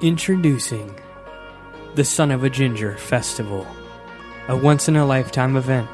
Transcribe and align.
Introducing 0.00 0.94
the 1.96 2.04
Son 2.04 2.30
of 2.30 2.44
a 2.44 2.50
Ginger 2.50 2.96
Festival, 2.96 3.66
a 4.46 4.56
once 4.56 4.86
in 4.86 4.94
a 4.94 5.04
lifetime 5.04 5.56
event 5.56 5.88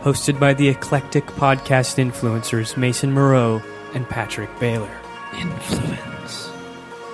hosted 0.00 0.40
by 0.40 0.54
the 0.54 0.66
eclectic 0.66 1.26
podcast 1.26 2.02
influencers 2.02 2.78
Mason 2.78 3.12
Moreau 3.12 3.62
and 3.92 4.08
Patrick 4.08 4.48
Baylor. 4.58 4.96
Influence. 5.38 6.48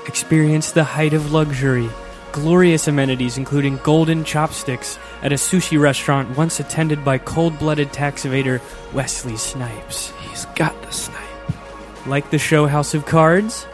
Experience 0.06 0.70
the 0.70 0.84
height 0.84 1.14
of 1.14 1.32
luxury, 1.32 1.90
glorious 2.30 2.86
amenities 2.86 3.36
including 3.36 3.78
golden 3.78 4.22
chopsticks 4.22 5.00
at 5.22 5.32
a 5.32 5.34
sushi 5.34 5.80
restaurant 5.80 6.36
once 6.36 6.60
attended 6.60 7.04
by 7.04 7.18
cold 7.18 7.58
blooded 7.58 7.92
tax 7.92 8.24
evader 8.24 8.60
Wesley 8.92 9.36
Snipes. 9.36 10.12
He's 10.28 10.44
got 10.54 10.80
the 10.82 10.92
snipe. 10.92 11.18
Like 12.06 12.30
the 12.30 12.38
show 12.38 12.68
House 12.68 12.94
of 12.94 13.04
Cards, 13.04 13.66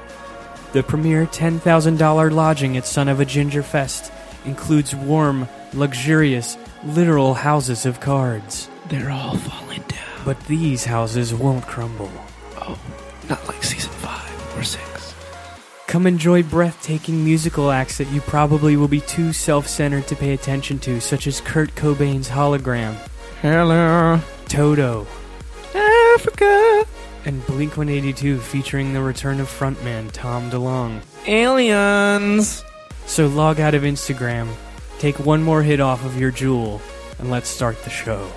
the 0.77 0.83
premier 0.83 1.25
$10,000 1.25 2.33
lodging 2.33 2.77
at 2.77 2.85
Son 2.85 3.09
of 3.09 3.19
a 3.19 3.25
Ginger 3.25 3.63
Fest 3.63 4.13
includes 4.45 4.95
warm, 4.95 5.49
luxurious, 5.73 6.59
literal 6.85 7.33
houses 7.33 7.87
of 7.87 7.99
cards. 7.99 8.69
They're 8.91 9.11
all 9.11 9.39
falling 9.39 9.81
down. 9.89 10.25
But 10.27 10.39
these 10.45 10.85
houses 10.85 11.33
won't 11.33 11.67
crumble. 11.67 12.13
Oh, 12.59 12.79
not 13.27 13.49
like 13.49 13.65
season 13.65 13.91
five 13.93 14.59
or 14.59 14.63
six. 14.65 15.15
Come 15.87 16.07
enjoy 16.07 16.43
breathtaking 16.43 17.25
musical 17.25 17.71
acts 17.71 17.97
that 17.97 18.13
you 18.13 18.21
probably 18.21 18.77
will 18.77 18.87
be 18.87 19.01
too 19.01 19.33
self 19.33 19.67
centered 19.67 20.07
to 20.09 20.15
pay 20.15 20.35
attention 20.35 20.79
to, 20.81 21.01
such 21.01 21.27
as 21.27 21.41
Kurt 21.41 21.75
Cobain's 21.75 22.29
Hologram, 22.29 22.97
Hello, 23.41 24.21
Toto, 24.47 25.07
Africa. 25.75 26.85
And 27.27 27.45
Blink 27.45 27.77
182 27.77 28.39
featuring 28.39 28.95
the 28.95 29.03
return 29.03 29.41
of 29.41 29.49
frontman 29.49 30.13
Tom 30.13 30.49
DeLonge. 30.49 31.03
Aliens. 31.27 32.65
So 33.07 33.27
log 33.27 33.59
out 33.59 33.75
of 33.75 33.83
Instagram, 33.83 34.49
take 35.01 35.19
one 35.19 35.43
more 35.43 35.63
hit 35.63 35.81
off 35.81 36.05
of 36.05 36.19
your 36.19 36.31
Juul, 36.31 36.81
and 37.19 37.29
let's 37.31 37.49
start 37.49 37.83
the 37.83 37.91
show. 37.91 38.31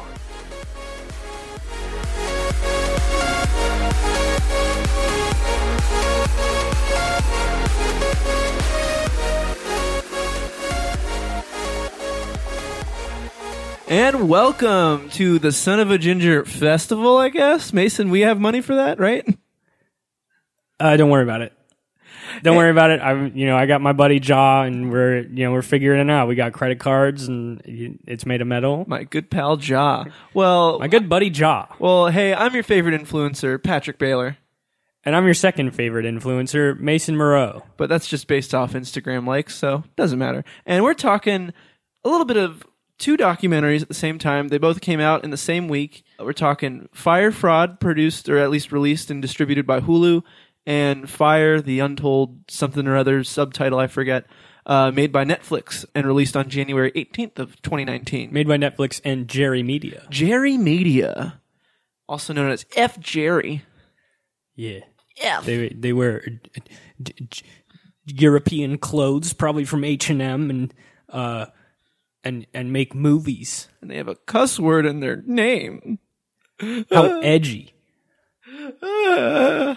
And 13.90 14.30
welcome 14.30 15.09
to 15.12 15.40
the 15.40 15.52
Son 15.52 15.80
of 15.80 15.90
a 15.90 15.98
Ginger 15.98 16.45
Festival, 16.45 17.18
I 17.18 17.30
guess. 17.30 17.73
Mason, 17.73 18.12
we 18.12 18.20
have 18.22 18.40
money 18.40 18.62
for 18.62 18.76
that, 18.76 19.00
right? 19.00 19.26
Uh, 20.80 20.95
don't 20.95 21.09
worry 21.09 21.23
about 21.23 21.42
it. 21.42 21.54
Don't 22.44 22.56
worry 22.56 22.70
about 22.70 22.92
it. 22.92 23.02
I'm, 23.02 23.36
you 23.36 23.48
know, 23.48 23.58
I 23.58 23.66
got 23.66 23.82
my 23.82 23.92
buddy 23.92 24.20
Ja, 24.20 24.62
and 24.62 24.92
we're, 24.92 25.22
you 25.22 25.44
know, 25.44 25.52
we're 25.52 25.64
figuring 25.64 26.00
it 26.08 26.12
out. 26.12 26.28
We 26.28 26.36
got 26.36 26.54
credit 26.54 26.80
cards, 26.80 27.28
and 27.28 27.60
it's 27.66 28.28
made 28.28 28.42
of 28.42 28.48
metal. 28.48 28.86
My 28.88 29.04
good 29.06 29.32
pal 29.32 29.60
Ja. 29.60 30.06
Well, 30.36 30.78
My 30.78 30.88
good 30.88 31.10
buddy 31.10 31.30
Ja, 31.30 31.66
well, 31.80 32.08
hey, 32.10 32.36
I'm 32.36 32.54
your 32.54 32.62
favorite 32.64 33.00
influencer, 33.02 33.62
Patrick 33.62 33.98
Baylor. 33.98 34.38
and 35.04 35.16
I'm 35.16 35.26
your 35.26 35.34
second 35.34 35.72
favorite 35.72 36.06
influencer, 36.06 36.80
Mason 36.80 37.17
Moreau. 37.17 37.64
but 37.78 37.90
that's 37.90 38.08
just 38.08 38.28
based 38.28 38.54
off 38.54 38.73
Instagram 38.73 39.26
likes, 39.28 39.56
so 39.56 39.78
it 39.86 39.95
doesn't 39.95 40.20
matter. 40.20 40.44
And 40.67 40.84
we're 40.84 40.94
talking 40.94 41.52
a 42.06 42.10
little 42.10 42.26
bit 42.26 42.38
of 42.38 42.64
two 43.00 43.17
documentaries 43.17 43.81
at 43.81 43.88
the 43.88 43.94
same 43.94 44.19
time. 44.19 44.50
They 44.50 44.58
both 44.58 44.81
came 44.81 45.00
out 45.00 45.23
in 45.23 45.31
the 45.31 45.38
same 45.38 45.67
week. 45.67 46.03
We're 46.19 46.33
talking 46.33 46.88
Fyre 46.94 47.31
Fraud, 47.31 47.80
produced 47.80 48.30
or 48.30 48.38
at 48.38 48.50
least 48.52 48.72
released 48.72 49.09
and 49.09 49.22
distributed 49.22 49.66
by 49.66 49.80
Hulu, 49.80 50.22
and 50.66 51.09
Fire, 51.09 51.61
the 51.61 51.80
Untold 51.80 52.42
something 52.49 52.86
or 52.87 52.95
other 52.95 53.23
subtitle 53.23 53.80
I 53.80 53.87
forget, 53.87 54.26
uh, 54.65 54.92
made 54.92 55.11
by 55.11 55.26
Netflix 55.26 55.86
and 55.95 56.05
released 56.05 56.37
on 56.37 56.49
January 56.49 56.92
18th 56.92 57.39
of 57.39 57.61
2019. 57.64 58.32
Made 58.32 58.48
by 58.48 58.58
Netflix 58.58 59.02
and 59.04 59.27
Jerry 59.27 59.64
Media. 59.64 60.05
Jerry 60.10 60.58
Media, 60.58 61.42
also 62.08 62.33
known 62.33 62.52
as 62.52 62.66
F 62.76 62.99
Jerry. 62.99 63.64
Yeah, 64.55 64.81
F. 65.21 65.45
they 65.45 65.70
they 65.70 65.93
wear 65.93 66.20
d- 67.02 67.14
d- 67.30 67.42
European 68.05 68.77
clothes, 68.77 69.33
probably 69.33 69.64
from 69.64 69.83
H 69.83 70.10
and 70.10 70.21
M, 70.21 70.49
and 70.49 70.73
uh, 71.08 71.45
and 72.23 72.45
and 72.53 72.73
make 72.73 72.93
movies. 72.93 73.67
And 73.81 73.89
they 73.89 73.97
have 73.97 74.07
a 74.07 74.15
cuss 74.15 74.59
word 74.59 74.85
in 74.85 74.99
their 74.99 75.21
name. 75.25 75.99
How 76.91 77.19
edgy! 77.21 77.73
Uh, 78.81 79.75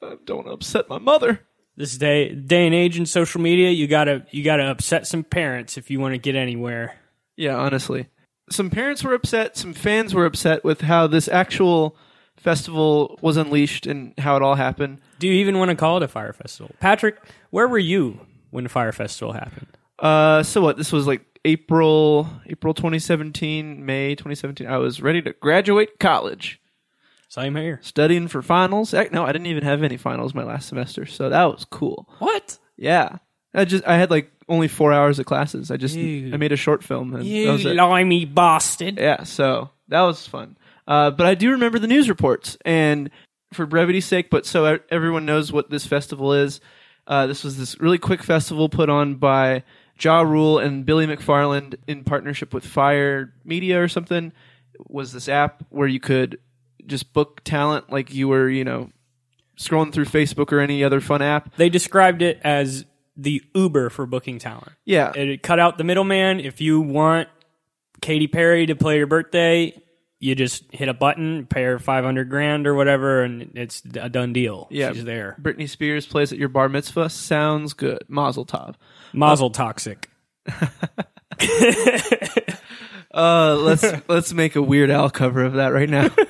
don't 0.24 0.48
upset 0.48 0.88
my 0.88 0.98
mother. 0.98 1.40
This 1.76 1.96
day 1.96 2.34
day 2.34 2.66
and 2.66 2.74
age 2.74 2.98
in 2.98 3.06
social 3.06 3.40
media, 3.40 3.70
you 3.70 3.86
gotta 3.86 4.26
you 4.30 4.42
gotta 4.42 4.64
upset 4.64 5.06
some 5.06 5.22
parents 5.22 5.78
if 5.78 5.90
you 5.90 6.00
want 6.00 6.14
to 6.14 6.18
get 6.18 6.34
anywhere. 6.34 6.96
Yeah, 7.36 7.56
honestly. 7.56 8.08
Some 8.50 8.70
parents 8.70 9.04
were 9.04 9.14
upset, 9.14 9.56
some 9.56 9.74
fans 9.74 10.14
were 10.14 10.26
upset 10.26 10.64
with 10.64 10.80
how 10.80 11.06
this 11.06 11.28
actual 11.28 11.96
festival 12.36 13.18
was 13.20 13.36
unleashed 13.36 13.86
and 13.86 14.14
how 14.18 14.36
it 14.36 14.42
all 14.42 14.54
happened. 14.54 15.00
Do 15.18 15.28
you 15.28 15.34
even 15.34 15.58
want 15.58 15.70
to 15.70 15.76
call 15.76 15.98
it 15.98 16.02
a 16.02 16.08
Fyre 16.08 16.32
festival, 16.32 16.74
Patrick? 16.80 17.16
Where 17.50 17.68
were 17.68 17.78
you 17.78 18.20
when 18.50 18.64
the 18.64 18.70
Fyre 18.70 18.92
festival 18.92 19.32
happened? 19.32 19.68
Uh 19.98 20.42
so 20.42 20.60
what? 20.60 20.76
This 20.76 20.90
was 20.90 21.06
like 21.06 21.22
April 21.44 22.28
April 22.46 22.74
2017, 22.74 23.84
May 23.84 24.14
2017. 24.14 24.66
I 24.66 24.76
was 24.78 25.00
ready 25.00 25.22
to 25.22 25.32
graduate 25.34 25.98
college, 25.98 26.60
Same 27.28 27.56
here. 27.56 27.78
studying 27.82 28.28
for 28.28 28.42
finals. 28.42 28.90
Heck, 28.92 29.12
No, 29.12 29.24
I 29.24 29.32
didn't 29.32 29.46
even 29.46 29.64
have 29.64 29.82
any 29.82 29.96
finals 29.96 30.34
my 30.34 30.44
last 30.44 30.68
semester, 30.68 31.06
so 31.06 31.28
that 31.30 31.44
was 31.44 31.64
cool. 31.64 32.08
What? 32.18 32.58
Yeah. 32.76 33.18
I 33.54 33.64
just 33.64 33.86
I 33.86 33.96
had 33.96 34.10
like 34.10 34.30
only 34.48 34.68
4 34.68 34.92
hours 34.92 35.18
of 35.18 35.26
classes. 35.26 35.70
I 35.70 35.76
just 35.76 35.96
You- 35.96 36.32
I 36.32 36.36
made 36.36 36.52
a 36.52 36.56
short 36.56 36.82
film 36.84 37.12
and 37.14 37.22
that 37.22 37.26
You 37.26 37.50
was 37.52 37.64
it. 37.66 37.74
limey 37.74 38.24
bastard! 38.24 38.98
Yeah, 38.98 39.22
so 39.24 39.70
that 39.88 40.02
was 40.02 40.26
fun. 40.26 40.56
Uh, 40.86 41.10
but 41.10 41.26
I 41.26 41.34
do 41.34 41.50
remember 41.50 41.78
the 41.78 41.86
news 41.86 42.08
reports, 42.08 42.56
and 42.64 43.10
for 43.52 43.66
brevity's 43.66 44.06
sake, 44.06 44.30
but 44.30 44.46
so 44.46 44.74
e- 44.74 44.78
everyone 44.90 45.26
knows 45.26 45.52
what 45.52 45.68
this 45.70 45.86
festival 45.86 46.32
is, 46.32 46.60
uh, 47.06 47.26
this 47.26 47.44
was 47.44 47.58
this 47.58 47.78
really 47.80 47.98
quick 47.98 48.22
festival 48.22 48.68
put 48.70 48.88
on 48.90 49.16
by 49.16 49.64
Ja 49.98 50.20
Rule 50.20 50.58
and 50.58 50.84
Billy 50.84 51.06
McFarland 51.06 51.76
in 51.86 52.04
partnership 52.04 52.54
with 52.54 52.64
Fyre 52.64 53.32
Media 53.44 53.82
or 53.82 53.88
something. 53.88 54.32
Was 54.88 55.12
this 55.12 55.28
app 55.28 55.64
where 55.70 55.88
you 55.88 56.00
could 56.00 56.38
just 56.86 57.12
book 57.12 57.42
talent 57.44 57.90
like 57.90 58.12
you 58.14 58.28
were, 58.28 58.48
you 58.48 58.64
know, 58.64 58.90
scrolling 59.58 59.92
through 59.92 60.04
Facebook 60.04 60.52
or 60.52 60.60
any 60.60 60.84
other 60.84 61.00
fun 61.00 61.20
app? 61.22 61.54
They 61.56 61.68
described 61.68 62.22
it 62.22 62.40
as 62.44 62.84
the 63.16 63.42
Uber 63.54 63.90
for 63.90 64.06
booking 64.06 64.38
talent. 64.38 64.72
Yeah, 64.84 65.12
It 65.14 65.42
cut 65.42 65.58
out 65.58 65.76
the 65.78 65.84
middleman. 65.84 66.38
If 66.40 66.60
you 66.60 66.80
want 66.80 67.28
Katy 68.00 68.28
Perry 68.28 68.66
to 68.66 68.76
play 68.76 68.98
your 68.98 69.08
birthday, 69.08 69.74
you 70.20 70.34
just 70.34 70.64
hit 70.72 70.88
a 70.88 70.94
button, 70.94 71.46
pay 71.46 71.64
her 71.64 71.78
five 71.78 72.04
hundred 72.04 72.28
grand 72.30 72.66
or 72.66 72.74
whatever, 72.74 73.22
and 73.22 73.52
it's 73.54 73.82
a 73.98 74.08
done 74.08 74.32
deal. 74.32 74.66
Yeah. 74.70 74.92
she's 74.92 75.04
there. 75.04 75.36
Britney 75.40 75.68
Spears 75.68 76.06
plays 76.06 76.32
at 76.32 76.38
your 76.38 76.48
bar 76.48 76.68
mitzvah. 76.68 77.10
Sounds 77.10 77.72
good. 77.72 78.04
Mazel 78.08 78.46
tov. 78.46 78.74
Mazel 79.12 79.50
toxic. 79.50 80.10
Uh, 83.12 83.56
let's 83.56 83.84
let's 84.06 84.32
make 84.32 84.54
a 84.54 84.62
Weird 84.62 84.90
Al 84.90 85.10
cover 85.10 85.42
of 85.42 85.54
that 85.54 85.68
right 85.68 85.88
now. 85.88 86.10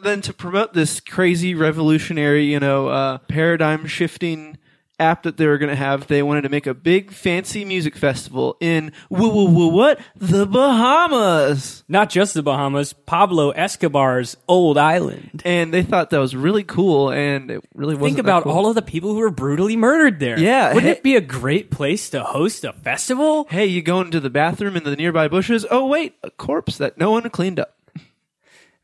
Then 0.00 0.20
to 0.22 0.32
promote 0.32 0.74
this 0.74 1.00
crazy 1.00 1.56
revolutionary, 1.56 2.44
you 2.44 2.60
know, 2.60 2.86
uh, 2.86 3.18
paradigm 3.18 3.86
shifting 3.86 4.57
app 5.00 5.22
that 5.22 5.36
they 5.36 5.46
were 5.46 5.58
going 5.58 5.70
to 5.70 5.76
have, 5.76 6.06
they 6.06 6.22
wanted 6.22 6.42
to 6.42 6.48
make 6.48 6.66
a 6.66 6.74
big 6.74 7.12
fancy 7.12 7.64
music 7.64 7.96
festival 7.96 8.56
in 8.60 8.92
woo 9.08 9.28
woo 9.28 9.50
woo 9.50 9.68
what 9.68 10.00
the 10.16 10.46
Bahamas, 10.46 11.84
Not 11.88 12.10
just 12.10 12.34
the 12.34 12.42
Bahamas, 12.42 12.92
Pablo 12.92 13.50
Escobar's 13.50 14.36
old 14.48 14.76
island. 14.78 15.42
and 15.44 15.72
they 15.72 15.82
thought 15.82 16.10
that 16.10 16.18
was 16.18 16.34
really 16.34 16.64
cool, 16.64 17.10
and 17.10 17.50
it 17.50 17.64
really 17.74 17.94
wasn't. 17.94 18.16
Think 18.16 18.18
about 18.18 18.44
cool. 18.44 18.52
all 18.52 18.66
of 18.68 18.74
the 18.74 18.82
people 18.82 19.10
who 19.14 19.20
were 19.20 19.30
brutally 19.30 19.76
murdered 19.76 20.18
there. 20.20 20.38
Yeah, 20.38 20.68
wouldn't 20.74 20.84
hey- 20.92 20.98
it 20.98 21.02
be 21.02 21.16
a 21.16 21.20
great 21.20 21.70
place 21.70 22.10
to 22.10 22.22
host 22.24 22.64
a 22.64 22.72
festival? 22.72 23.46
Hey, 23.50 23.66
you 23.66 23.82
go 23.82 24.00
into 24.00 24.20
the 24.20 24.30
bathroom 24.30 24.76
in 24.76 24.84
the 24.84 24.96
nearby 24.96 25.28
bushes. 25.28 25.64
Oh 25.70 25.86
wait, 25.86 26.14
a 26.22 26.30
corpse 26.30 26.78
that 26.78 26.98
no 26.98 27.10
one 27.10 27.28
cleaned 27.30 27.60
up. 27.60 27.74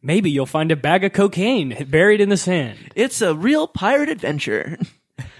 Maybe 0.03 0.31
you'll 0.31 0.45
find 0.45 0.71
a 0.71 0.77
bag 0.77 1.03
of 1.03 1.15
cocaine 1.15 1.87
buried 1.89 2.21
in 2.21 2.29
the 2.29 2.37
sand. 2.37 2.93
It's 2.95 3.23
a 3.23 3.35
real 3.35 3.67
pirate 3.67 4.11
adventure. 4.11 4.79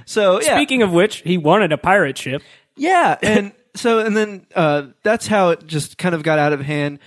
so 0.07 0.41
yeah, 0.41 0.57
Speaking 0.57 0.83
of 0.83 0.93
which, 0.93 1.19
he 1.23 1.39
wanted 1.39 1.73
a 1.73 1.79
pirate 1.79 2.19
ship. 2.19 2.43
Yeah, 2.77 3.17
and 3.23 3.53
so 3.75 3.99
and 4.01 4.17
then 4.17 4.47
uh, 4.55 4.89
that's 5.03 5.27
how 5.27 5.51
it 5.51 5.67
just 5.67 5.99
kind 5.99 6.15
of 6.15 6.23
got 6.23 6.39
out 6.39 6.53
of 6.53 6.61
hand. 6.61 6.99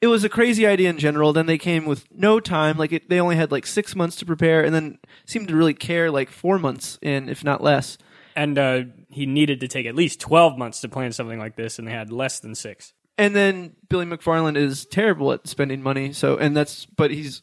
It 0.00 0.06
was 0.06 0.22
a 0.22 0.28
crazy 0.28 0.64
idea 0.66 0.90
in 0.90 0.98
general. 0.98 1.32
Then 1.32 1.46
they 1.46 1.58
came 1.58 1.84
with 1.84 2.06
no 2.12 2.38
time; 2.40 2.78
like 2.78 2.92
it, 2.92 3.08
they 3.08 3.20
only 3.20 3.36
had 3.36 3.50
like 3.50 3.66
six 3.66 3.96
months 3.96 4.16
to 4.16 4.26
prepare, 4.26 4.64
and 4.64 4.74
then 4.74 4.98
seemed 5.26 5.48
to 5.48 5.56
really 5.56 5.74
care 5.74 6.10
like 6.10 6.30
four 6.30 6.58
months 6.58 6.98
in, 7.02 7.28
if 7.28 7.42
not 7.42 7.62
less. 7.62 7.98
and 8.36 8.56
uh, 8.58 8.82
he 9.10 9.26
needed 9.26 9.58
to 9.60 9.66
take 9.66 9.86
at 9.86 9.96
least 9.96 10.20
12 10.20 10.56
months 10.56 10.80
to 10.82 10.88
plan 10.88 11.10
something 11.10 11.38
like 11.40 11.56
this, 11.56 11.78
and 11.80 11.88
they 11.88 11.92
had 11.92 12.12
less 12.12 12.38
than 12.38 12.54
six. 12.54 12.92
And 13.16 13.34
then 13.34 13.74
Billy 13.88 14.06
McFarland 14.06 14.56
is 14.56 14.86
terrible 14.86 15.32
at 15.32 15.48
spending 15.48 15.82
money. 15.82 16.12
So 16.12 16.36
and 16.36 16.56
that's 16.56 16.86
but 16.86 17.10
he's 17.10 17.42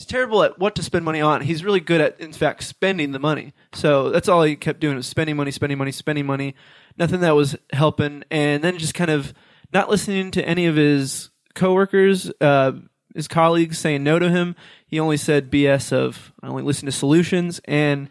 he's 0.00 0.06
terrible 0.06 0.42
at 0.42 0.58
what 0.58 0.74
to 0.74 0.82
spend 0.82 1.04
money 1.04 1.20
on. 1.20 1.42
He's 1.42 1.62
really 1.62 1.78
good 1.78 2.00
at, 2.00 2.18
in 2.18 2.32
fact, 2.32 2.64
spending 2.64 3.12
the 3.12 3.18
money. 3.18 3.52
So 3.74 4.08
that's 4.08 4.30
all 4.30 4.42
he 4.42 4.56
kept 4.56 4.80
doing 4.80 4.96
was 4.96 5.06
spending 5.06 5.36
money, 5.36 5.50
spending 5.50 5.76
money, 5.76 5.92
spending 5.92 6.24
money. 6.24 6.54
Nothing 6.96 7.20
that 7.20 7.36
was 7.36 7.54
helping, 7.70 8.24
and 8.30 8.64
then 8.64 8.78
just 8.78 8.94
kind 8.94 9.10
of 9.10 9.34
not 9.74 9.90
listening 9.90 10.30
to 10.32 10.48
any 10.48 10.64
of 10.64 10.76
his 10.76 11.28
coworkers, 11.54 12.32
uh, 12.40 12.72
his 13.14 13.28
colleagues 13.28 13.78
saying 13.78 14.02
no 14.02 14.18
to 14.18 14.30
him. 14.30 14.56
He 14.86 14.98
only 14.98 15.18
said 15.18 15.50
BS 15.50 15.92
of 15.92 16.32
I 16.42 16.48
only 16.48 16.62
listen 16.62 16.86
to 16.86 16.92
solutions, 16.92 17.60
and 17.66 18.08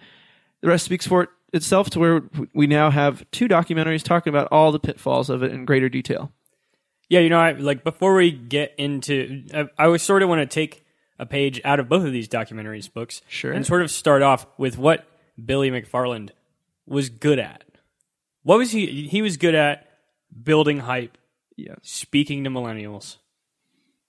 the 0.62 0.68
rest 0.68 0.86
speaks 0.86 1.08
for 1.08 1.24
it 1.24 1.30
itself. 1.54 1.90
To 1.92 2.00
where 2.00 2.22
we 2.54 2.68
now 2.68 2.92
have 2.92 3.26
two 3.32 3.48
documentaries 3.48 4.04
talking 4.04 4.30
about 4.30 4.48
all 4.52 4.72
the 4.72 4.80
pitfalls 4.80 5.30
of 5.32 5.42
it 5.42 5.52
in 5.52 5.66
greater 5.66 5.90
detail. 5.90 6.32
Yeah, 7.10 7.22
you 7.22 7.30
know, 7.30 7.40
I, 7.40 7.54
like 7.54 7.84
before 7.84 8.14
we 8.14 8.30
get 8.32 8.76
into, 8.78 9.44
I, 9.52 9.66
I 9.78 9.88
was 9.88 10.04
sort 10.04 10.22
of 10.22 10.30
want 10.30 10.42
to 10.42 10.46
take 10.46 10.86
a 11.20 11.26
page 11.26 11.60
out 11.64 11.80
of 11.80 11.90
both 11.90 12.06
of 12.06 12.12
these 12.12 12.28
documentaries 12.30 12.92
books, 12.92 13.22
Sure. 13.28 13.52
and 13.52 13.66
sort 13.66 13.82
of 13.82 13.92
start 13.92 14.22
off 14.22 14.48
with 14.58 14.78
what 14.78 15.06
Billy 15.44 15.70
McFarland 15.70 16.30
was 16.88 17.10
good 17.10 17.38
at. 17.40 17.64
What 18.44 18.58
was 18.58 18.72
he? 18.72 19.08
He 19.08 19.22
was 19.22 19.38
good 19.38 19.54
at 19.56 19.88
building 20.44 20.80
hype, 20.80 21.18
Yeah. 21.58 21.76
speaking 21.82 22.44
to 22.46 22.50
millennials, 22.50 23.18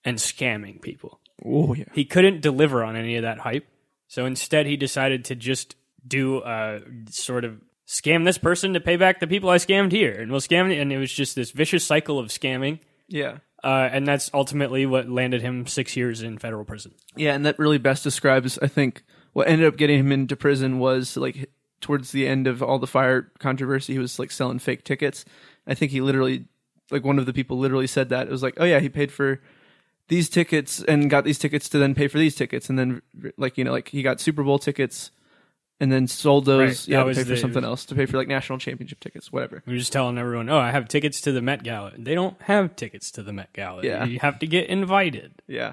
and 0.04 0.16
scamming 0.18 0.80
people. 0.80 1.20
Oh 1.44 1.74
yeah. 1.74 1.84
He 1.94 2.04
couldn't 2.04 2.40
deliver 2.42 2.84
on 2.84 2.96
any 2.96 3.16
of 3.16 3.22
that 3.22 3.38
hype, 3.40 3.66
so 4.06 4.24
instead 4.26 4.66
he 4.66 4.76
decided 4.76 5.24
to 5.26 5.34
just 5.34 5.74
do 6.06 6.42
a 6.44 6.80
sort 7.10 7.44
of 7.44 7.60
scam 7.86 8.24
this 8.24 8.38
person 8.38 8.72
to 8.74 8.80
pay 8.80 8.96
back 8.96 9.18
the 9.20 9.26
people 9.26 9.50
I 9.50 9.56
scammed 9.56 9.90
here, 9.92 10.12
and 10.12 10.30
we'll 10.30 10.40
scam, 10.40 10.72
and 10.80 10.92
it 10.92 10.98
was 10.98 11.12
just 11.12 11.34
this 11.34 11.50
vicious 11.50 11.84
cycle 11.84 12.18
of 12.18 12.28
scamming. 12.28 12.78
Yeah. 13.08 13.38
Uh, 13.62 13.88
and 13.92 14.06
that's 14.06 14.30
ultimately 14.32 14.86
what 14.86 15.08
landed 15.08 15.42
him 15.42 15.66
six 15.66 15.96
years 15.96 16.22
in 16.22 16.38
federal 16.38 16.64
prison. 16.64 16.94
Yeah, 17.16 17.34
and 17.34 17.44
that 17.44 17.58
really 17.58 17.78
best 17.78 18.02
describes, 18.02 18.58
I 18.60 18.68
think, 18.68 19.04
what 19.32 19.48
ended 19.48 19.66
up 19.66 19.76
getting 19.76 19.98
him 19.98 20.12
into 20.12 20.36
prison 20.36 20.78
was 20.78 21.16
like 21.16 21.50
towards 21.80 22.12
the 22.12 22.26
end 22.26 22.46
of 22.46 22.62
all 22.62 22.78
the 22.78 22.86
Fyre 22.86 23.30
controversy, 23.38 23.94
he 23.94 23.98
was 23.98 24.18
like 24.18 24.30
selling 24.30 24.58
fake 24.58 24.84
tickets. 24.84 25.24
I 25.66 25.74
think 25.74 25.92
he 25.92 26.00
literally, 26.00 26.46
like 26.90 27.04
one 27.04 27.18
of 27.18 27.26
the 27.26 27.32
people 27.32 27.58
literally 27.58 27.86
said 27.86 28.08
that 28.08 28.28
it 28.28 28.30
was 28.30 28.42
like, 28.42 28.54
oh 28.58 28.64
yeah, 28.64 28.80
he 28.80 28.88
paid 28.88 29.12
for 29.12 29.40
these 30.08 30.28
tickets 30.28 30.82
and 30.82 31.08
got 31.08 31.24
these 31.24 31.38
tickets 31.38 31.68
to 31.68 31.78
then 31.78 31.94
pay 31.94 32.08
for 32.08 32.18
these 32.18 32.34
tickets, 32.34 32.68
and 32.68 32.78
then 32.78 33.02
like 33.36 33.56
you 33.56 33.64
know 33.64 33.72
like 33.72 33.88
he 33.88 34.02
got 34.02 34.20
Super 34.20 34.42
Bowl 34.42 34.58
tickets 34.58 35.10
and 35.80 35.90
then 35.90 36.06
sold 36.06 36.44
those 36.44 36.86
Right, 36.86 36.88
yeah 36.88 37.04
to 37.04 37.14
pay 37.14 37.22
for 37.22 37.28
the- 37.30 37.36
something 37.38 37.64
else 37.64 37.86
to 37.86 37.94
pay 37.94 38.04
for 38.06 38.18
like 38.18 38.28
national 38.28 38.58
championship 38.58 39.00
tickets, 39.00 39.32
whatever. 39.32 39.62
we 39.66 39.74
are 39.74 39.78
just 39.78 39.92
telling 39.92 40.18
everyone, 40.18 40.48
"Oh, 40.50 40.58
I 40.58 40.70
have 40.70 40.86
tickets 40.88 41.20
to 41.22 41.32
the 41.32 41.40
Met 41.42 41.62
Gala." 41.62 41.92
They 41.96 42.14
don't 42.14 42.40
have 42.42 42.76
tickets 42.76 43.10
to 43.12 43.22
the 43.22 43.32
Met 43.32 43.52
Gala. 43.52 43.82
Yeah. 43.84 44.04
you 44.04 44.18
have 44.20 44.38
to 44.40 44.46
get 44.46 44.68
invited. 44.68 45.32
Yeah, 45.46 45.72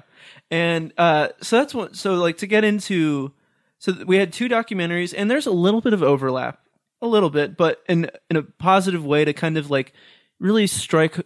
and 0.50 0.92
uh, 0.98 1.28
so 1.42 1.58
that's 1.58 1.74
what. 1.74 1.94
So 1.96 2.14
like 2.14 2.38
to 2.38 2.46
get 2.46 2.64
into, 2.64 3.32
so 3.78 3.92
we 4.06 4.16
had 4.16 4.32
two 4.32 4.48
documentaries, 4.48 5.14
and 5.16 5.30
there's 5.30 5.46
a 5.46 5.50
little 5.52 5.80
bit 5.80 5.92
of 5.92 6.02
overlap, 6.02 6.60
a 7.02 7.06
little 7.06 7.30
bit, 7.30 7.56
but 7.56 7.82
in 7.88 8.10
in 8.30 8.36
a 8.36 8.42
positive 8.42 9.04
way 9.04 9.24
to 9.24 9.32
kind 9.32 9.56
of 9.58 9.70
like 9.70 9.92
really 10.40 10.66
strike 10.66 11.16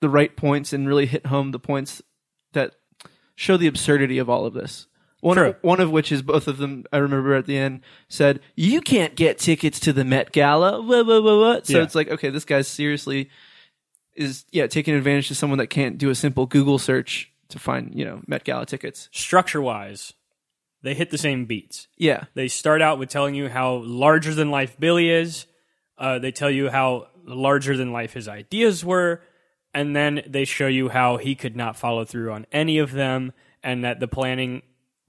the 0.00 0.08
right 0.08 0.36
points 0.36 0.72
and 0.72 0.86
really 0.88 1.06
hit 1.06 1.26
home 1.26 1.50
the 1.50 1.58
points 1.58 2.00
that 2.52 2.74
show 3.36 3.56
the 3.56 3.66
absurdity 3.66 4.18
of 4.18 4.30
all 4.30 4.46
of 4.46 4.54
this. 4.54 4.86
One 5.24 5.38
True. 5.38 5.48
of, 5.50 5.56
one 5.62 5.80
of 5.80 5.90
which 5.90 6.12
is 6.12 6.20
both 6.20 6.46
of 6.48 6.58
them. 6.58 6.84
I 6.92 6.98
remember 6.98 7.34
at 7.34 7.46
the 7.46 7.56
end 7.56 7.80
said, 8.08 8.40
"You 8.56 8.82
can't 8.82 9.14
get 9.14 9.38
tickets 9.38 9.80
to 9.80 9.92
the 9.94 10.04
Met 10.04 10.32
Gala." 10.32 10.82
What, 10.82 11.06
what, 11.06 11.22
what? 11.22 11.66
So 11.66 11.78
Yeah. 11.78 11.82
it's 11.84 11.94
like, 11.94 12.08
okay, 12.10 12.28
this 12.28 12.44
guy's 12.44 12.68
seriously 12.68 13.30
is 14.14 14.44
yeah 14.52 14.66
taking 14.66 14.94
advantage 14.94 15.30
of 15.30 15.36
someone 15.38 15.58
that 15.58 15.68
can't 15.68 15.96
do 15.96 16.10
a 16.10 16.14
simple 16.14 16.44
Google 16.46 16.78
search 16.78 17.32
to 17.48 17.58
find 17.58 17.94
you 17.94 18.04
know 18.04 18.20
Met 18.26 18.44
Gala 18.44 18.66
tickets. 18.66 19.08
Structure 19.12 19.62
wise, 19.62 20.12
they 20.82 20.92
hit 20.92 21.10
the 21.10 21.16
same 21.16 21.46
beats. 21.46 21.88
Yeah, 21.96 22.24
They 22.34 22.48
start 22.48 22.82
out 22.82 22.98
with 22.98 23.08
telling 23.08 23.34
you 23.34 23.48
how 23.48 23.76
larger 23.76 24.34
than 24.34 24.50
life 24.50 24.76
Billy 24.78 25.08
is. 25.08 25.46
Uh, 25.96 26.18
they 26.18 26.32
tell 26.32 26.50
you 26.50 26.68
how 26.68 27.06
larger 27.24 27.78
than 27.78 27.92
life 27.92 28.12
his 28.12 28.28
ideas 28.28 28.84
were, 28.84 29.22
and 29.72 29.96
then 29.96 30.22
they 30.26 30.44
show 30.44 30.66
you 30.66 30.90
how 30.90 31.16
he 31.16 31.34
could 31.34 31.56
not 31.56 31.76
follow 31.78 32.04
through 32.04 32.30
on 32.30 32.44
any 32.52 32.76
of 32.76 32.92
them, 32.92 33.32
and 33.62 33.82
that 33.84 34.00
the 34.00 34.08
planning 34.08 34.60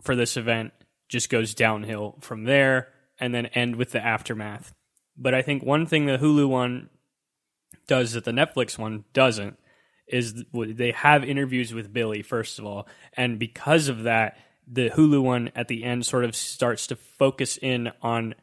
for 0.06 0.16
this 0.16 0.38
event 0.38 0.72
just 1.10 1.30
goes 1.30 1.54
downhill 1.54 2.16
from 2.22 2.46
there, 2.46 2.90
and 3.20 3.34
then 3.34 3.48
end 3.48 3.76
with 3.76 3.92
the 3.92 4.04
aftermath. 4.04 4.74
But 5.18 5.34
I 5.34 5.42
think 5.42 5.64
one 5.64 5.86
thing 5.86 6.06
the 6.06 6.18
Hulu 6.18 6.48
one 6.48 6.90
does 7.88 8.14
that 8.14 8.26
the 8.26 8.32
Netflix 8.32 8.78
one 8.78 9.06
doesn't 9.14 9.58
is 10.08 10.44
they 10.54 10.92
have 10.92 11.24
interviews 11.24 11.74
with 11.74 11.94
Billy 11.94 12.22
first 12.22 12.60
of 12.60 12.66
all, 12.66 12.88
and 13.14 13.40
because 13.40 13.88
of 13.88 14.04
that, 14.04 14.38
the 14.68 14.90
Hulu 14.90 15.22
one 15.22 15.52
at 15.56 15.68
the 15.68 15.84
end 15.84 16.06
sort 16.06 16.26
of 16.26 16.36
starts 16.36 16.88
to 16.88 16.96
focus 16.96 17.58
in 17.62 17.92
on 18.02 18.36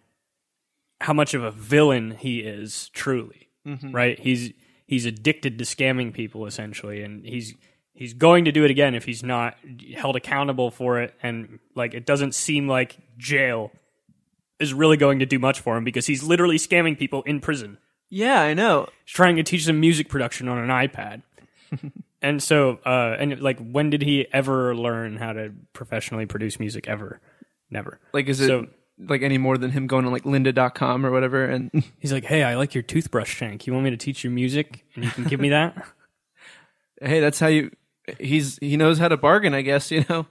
how 1.01 1.13
much 1.13 1.35
of 1.35 1.43
a 1.43 1.51
villain 1.51 2.13
he 2.13 2.41
is 2.41 2.89
truly. 2.91 3.49
Mm-hmm. 3.67 3.93
Right? 3.93 4.19
He's 4.19 4.53
he's 4.87 5.07
addicted 5.07 5.59
to 5.59 5.65
scamming 5.65 6.13
people 6.13 6.47
essentially, 6.47 7.03
and 7.03 7.25
he's 7.25 7.55
he's 7.95 8.15
going 8.15 8.45
to 8.47 8.53
do 8.53 8.65
it 8.65 8.71
again 8.71 8.95
if 8.95 9.05
he's 9.05 9.23
not 9.23 9.57
held 9.97 10.17
accountable 10.17 10.71
for 10.71 11.01
it. 11.01 11.15
And 11.23 11.59
like 11.75 11.95
it 11.95 12.07
doesn't 12.07 12.35
seem 12.35 12.69
like 12.69 12.97
jail 13.19 13.71
is 14.59 14.73
really 14.75 14.97
going 14.97 15.19
to 15.21 15.27
do 15.27 15.39
much 15.39 15.61
for 15.61 15.77
him 15.77 15.85
because 15.85 16.07
he's 16.07 16.23
literally 16.23 16.57
scamming 16.57 16.99
people 16.99 17.23
in 17.23 17.41
prison 17.41 17.79
yeah, 18.15 18.43
I 18.43 18.53
know. 18.53 18.89
he's 19.07 19.15
trying 19.15 19.37
to 19.37 19.43
teach 19.43 19.65
them 19.65 19.81
music 19.81 20.11
production 20.11 20.47
on 20.47 20.59
an 20.59 20.69
iPad. 20.69 21.23
and 22.23 22.43
so, 22.43 22.79
uh, 22.85 23.17
and 23.19 23.41
like, 23.41 23.59
when 23.59 23.89
did 23.89 24.03
he 24.03 24.27
ever 24.35 24.77
learn 24.77 25.17
how 25.17 25.33
to 25.33 25.55
professionally 25.73 26.27
produce 26.27 26.61
music? 26.61 26.87
Ever? 26.89 27.23
Never. 27.71 28.01
Like, 28.13 28.29
is 28.29 28.39
it 28.43 28.49
So- 28.49 28.67
like 28.99 29.23
any 29.23 29.39
more 29.39 29.57
than 29.57 29.71
him 29.71 29.87
going 29.87 30.05
on 30.05 30.13
like 30.13 30.25
Lynda.com 30.25 31.07
or 31.07 31.11
whatever? 31.11 31.43
And 31.47 31.71
He's 32.01 32.13
like, 32.13 32.25
hey, 32.25 32.43
I 32.43 32.55
like 32.57 32.75
your 32.75 32.83
toothbrush 32.83 33.35
shank. 33.35 33.67
You 33.67 33.73
want 33.73 33.85
me 33.85 33.91
to 33.93 33.97
teach 33.97 34.25
you 34.25 34.31
music, 34.31 34.85
and 34.95 35.05
you 35.05 35.11
can 35.11 35.25
give 35.25 35.41
me 35.41 35.49
that? 35.49 35.75
hey, 37.01 37.21
that's 37.21 37.41
how 37.41 37.47
you. 37.47 37.71
He's 38.19 38.59
he 38.59 38.77
knows 38.77 38.99
how 38.99 39.09
to 39.09 39.17
bargain, 39.17 39.55
I 39.55 39.63
guess. 39.63 39.91
You 39.93 40.05
know. 40.09 40.27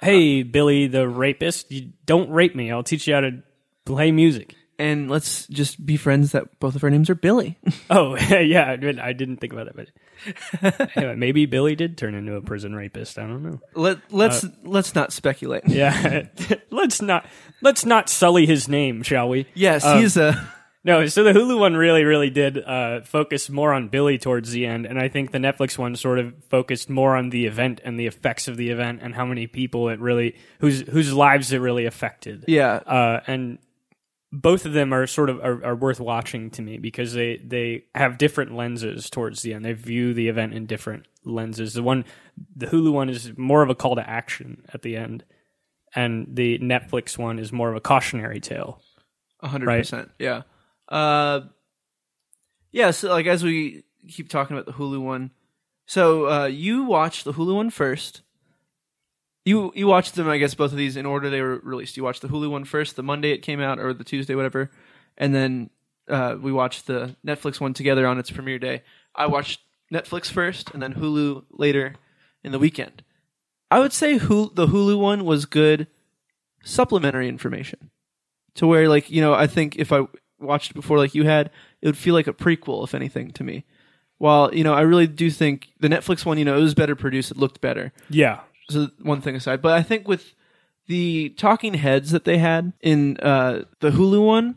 hey, 0.00 0.42
Billy 0.42 0.86
the 0.86 1.08
rapist, 1.08 1.70
you 1.72 1.92
don't 2.06 2.30
rape 2.30 2.54
me. 2.54 2.70
I'll 2.70 2.82
teach 2.82 3.06
you 3.06 3.14
how 3.14 3.20
to 3.20 3.42
play 3.84 4.10
music. 4.12 4.54
And 4.76 5.08
let's 5.08 5.46
just 5.46 5.86
be 5.86 5.96
friends 5.96 6.32
that 6.32 6.58
both 6.58 6.74
of 6.74 6.82
our 6.82 6.90
names 6.90 7.08
are 7.08 7.14
Billy. 7.14 7.56
Oh, 7.90 8.16
yeah, 8.30 8.70
I 8.70 8.76
didn't- 8.76 8.98
I 9.00 9.12
didn't 9.12 9.36
think 9.36 9.52
about 9.52 9.66
that, 9.72 9.76
but 9.76 10.90
anyway, 10.96 11.14
maybe 11.16 11.46
Billy 11.46 11.76
did 11.76 11.96
turn 11.98 12.14
into 12.14 12.34
a 12.34 12.40
prison 12.40 12.74
rapist. 12.74 13.18
I 13.18 13.26
don't 13.26 13.42
know. 13.42 13.60
Let 13.74 13.98
let's 14.10 14.42
Uh, 14.42 14.48
let's 14.64 14.94
not 14.94 15.12
speculate. 15.12 15.68
Yeah, 15.68 16.26
let's 16.70 17.00
not 17.02 17.26
let's 17.62 17.84
not 17.84 18.08
sully 18.08 18.46
his 18.46 18.68
name, 18.68 19.02
shall 19.02 19.28
we? 19.28 19.46
Yes, 19.54 19.84
Um, 19.84 20.00
he's 20.00 20.16
a. 20.16 20.48
No, 20.86 21.06
so 21.06 21.22
the 21.24 21.32
Hulu 21.32 21.58
one 21.58 21.74
really, 21.76 22.04
really 22.04 22.28
did 22.28 22.62
uh, 22.62 23.00
focus 23.00 23.48
more 23.48 23.72
on 23.72 23.88
Billy 23.88 24.18
towards 24.18 24.50
the 24.50 24.66
end, 24.66 24.84
and 24.84 24.98
I 24.98 25.08
think 25.08 25.32
the 25.32 25.38
Netflix 25.38 25.78
one 25.78 25.96
sort 25.96 26.18
of 26.18 26.34
focused 26.50 26.90
more 26.90 27.16
on 27.16 27.30
the 27.30 27.46
event 27.46 27.80
and 27.84 27.98
the 27.98 28.06
effects 28.06 28.48
of 28.48 28.58
the 28.58 28.68
event 28.68 29.00
and 29.02 29.14
how 29.14 29.24
many 29.24 29.46
people 29.46 29.88
it 29.88 29.98
really 29.98 30.36
whose 30.60 30.82
whose 30.82 31.10
lives 31.12 31.52
it 31.52 31.58
really 31.58 31.86
affected. 31.86 32.44
Yeah, 32.46 32.74
Uh, 32.86 33.20
and 33.26 33.58
both 34.30 34.66
of 34.66 34.72
them 34.74 34.92
are 34.92 35.06
sort 35.06 35.30
of 35.30 35.38
are, 35.40 35.64
are 35.64 35.76
worth 35.76 36.00
watching 36.00 36.50
to 36.50 36.60
me 36.60 36.76
because 36.76 37.14
they 37.14 37.38
they 37.38 37.84
have 37.94 38.18
different 38.18 38.54
lenses 38.54 39.08
towards 39.08 39.40
the 39.40 39.54
end. 39.54 39.64
They 39.64 39.72
view 39.72 40.12
the 40.12 40.28
event 40.28 40.52
in 40.52 40.66
different 40.66 41.06
lenses. 41.24 41.72
The 41.72 41.82
one, 41.82 42.04
the 42.54 42.66
Hulu 42.66 42.92
one 42.92 43.08
is 43.08 43.32
more 43.38 43.62
of 43.62 43.70
a 43.70 43.74
call 43.74 43.96
to 43.96 44.06
action 44.06 44.64
at 44.74 44.82
the 44.82 44.96
end, 44.96 45.24
and 45.94 46.26
the 46.30 46.58
Netflix 46.58 47.16
one 47.16 47.38
is 47.38 47.52
more 47.52 47.70
of 47.70 47.76
a 47.76 47.80
cautionary 47.80 48.40
tale. 48.40 48.82
A 49.40 49.48
hundred 49.48 49.66
Right. 49.68 49.78
percent. 49.78 50.10
Yeah. 50.18 50.42
Uh, 50.88 51.42
yeah. 52.72 52.90
So, 52.90 53.08
like, 53.10 53.26
as 53.26 53.42
we 53.42 53.84
keep 54.08 54.28
talking 54.28 54.56
about 54.56 54.66
the 54.66 54.72
Hulu 54.72 55.00
one, 55.00 55.30
so 55.86 56.28
uh, 56.28 56.46
you 56.46 56.84
watched 56.84 57.24
the 57.24 57.32
Hulu 57.32 57.54
one 57.56 57.70
first. 57.70 58.22
You 59.44 59.72
you 59.74 59.86
watched 59.86 60.14
them, 60.14 60.28
I 60.28 60.38
guess, 60.38 60.54
both 60.54 60.72
of 60.72 60.78
these 60.78 60.96
in 60.96 61.06
order 61.06 61.28
they 61.28 61.42
were 61.42 61.58
released. 61.58 61.96
You 61.96 62.04
watched 62.04 62.22
the 62.22 62.28
Hulu 62.28 62.50
one 62.50 62.64
first, 62.64 62.96
the 62.96 63.02
Monday 63.02 63.32
it 63.32 63.42
came 63.42 63.60
out, 63.60 63.78
or 63.78 63.92
the 63.92 64.04
Tuesday, 64.04 64.34
whatever, 64.34 64.70
and 65.18 65.34
then 65.34 65.70
uh, 66.08 66.36
we 66.40 66.52
watched 66.52 66.86
the 66.86 67.14
Netflix 67.26 67.60
one 67.60 67.74
together 67.74 68.06
on 68.06 68.18
its 68.18 68.30
premiere 68.30 68.58
day. 68.58 68.82
I 69.14 69.26
watched 69.26 69.60
Netflix 69.92 70.30
first, 70.30 70.70
and 70.70 70.82
then 70.82 70.94
Hulu 70.94 71.44
later 71.50 71.96
in 72.42 72.52
the 72.52 72.58
weekend. 72.58 73.02
I 73.70 73.80
would 73.80 73.92
say 73.92 74.16
the 74.16 74.66
Hulu 74.66 74.98
one 74.98 75.24
was 75.24 75.44
good 75.44 75.88
supplementary 76.64 77.28
information 77.28 77.90
to 78.54 78.66
where 78.66 78.88
like 78.88 79.10
you 79.10 79.20
know 79.20 79.34
i 79.34 79.46
think 79.46 79.76
if 79.76 79.92
i 79.92 80.00
watched 80.44 80.70
it 80.70 80.74
before 80.74 80.98
like 80.98 81.14
you 81.14 81.24
had 81.24 81.50
it 81.82 81.86
would 81.86 81.98
feel 81.98 82.14
like 82.14 82.26
a 82.26 82.32
prequel 82.32 82.84
if 82.84 82.94
anything 82.94 83.30
to 83.32 83.44
me. 83.44 83.64
While 84.18 84.54
you 84.54 84.64
know 84.64 84.74
i 84.74 84.82
really 84.82 85.06
do 85.06 85.28
think 85.30 85.72
the 85.80 85.88
netflix 85.88 86.24
one 86.24 86.38
you 86.38 86.44
know 86.44 86.56
it 86.56 86.62
was 86.62 86.74
better 86.74 86.94
produced 86.96 87.30
it 87.30 87.36
looked 87.36 87.60
better. 87.60 87.92
Yeah, 88.08 88.40
so 88.70 88.88
one 89.02 89.20
thing 89.20 89.34
aside. 89.34 89.60
But 89.60 89.72
i 89.72 89.82
think 89.82 90.06
with 90.06 90.34
the 90.86 91.30
talking 91.30 91.74
heads 91.74 92.10
that 92.12 92.24
they 92.24 92.38
had 92.38 92.72
in 92.80 93.16
uh, 93.18 93.64
the 93.80 93.90
hulu 93.90 94.24
one 94.24 94.56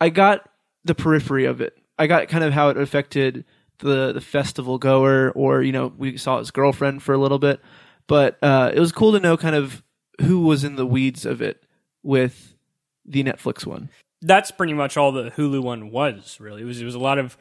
i 0.00 0.08
got 0.08 0.48
the 0.84 0.94
periphery 0.94 1.44
of 1.44 1.60
it. 1.60 1.76
I 1.98 2.06
got 2.06 2.28
kind 2.28 2.44
of 2.44 2.52
how 2.52 2.70
it 2.70 2.76
affected 2.76 3.44
the 3.78 4.12
the 4.12 4.20
festival 4.20 4.78
goer 4.78 5.30
or 5.30 5.62
you 5.62 5.72
know 5.72 5.92
we 5.96 6.16
saw 6.16 6.38
his 6.38 6.50
girlfriend 6.50 7.02
for 7.02 7.12
a 7.14 7.18
little 7.18 7.38
bit. 7.38 7.60
But 8.06 8.38
uh, 8.42 8.72
it 8.74 8.80
was 8.80 8.92
cool 8.92 9.12
to 9.12 9.20
know 9.20 9.36
kind 9.36 9.54
of 9.54 9.82
who 10.20 10.40
was 10.40 10.64
in 10.64 10.76
the 10.76 10.86
weeds 10.86 11.24
of 11.24 11.40
it 11.40 11.62
with 12.02 12.56
the 13.04 13.22
Netflix 13.22 13.64
one. 13.66 13.88
That's 14.22 14.50
pretty 14.50 14.74
much 14.74 14.96
all 14.96 15.12
the 15.12 15.30
Hulu 15.30 15.62
one 15.62 15.90
was. 15.90 16.38
Really, 16.40 16.62
it 16.62 16.66
was 16.66 16.80
it 16.80 16.84
was 16.84 16.94
a 16.94 16.98
lot 16.98 17.18
of 17.18 17.36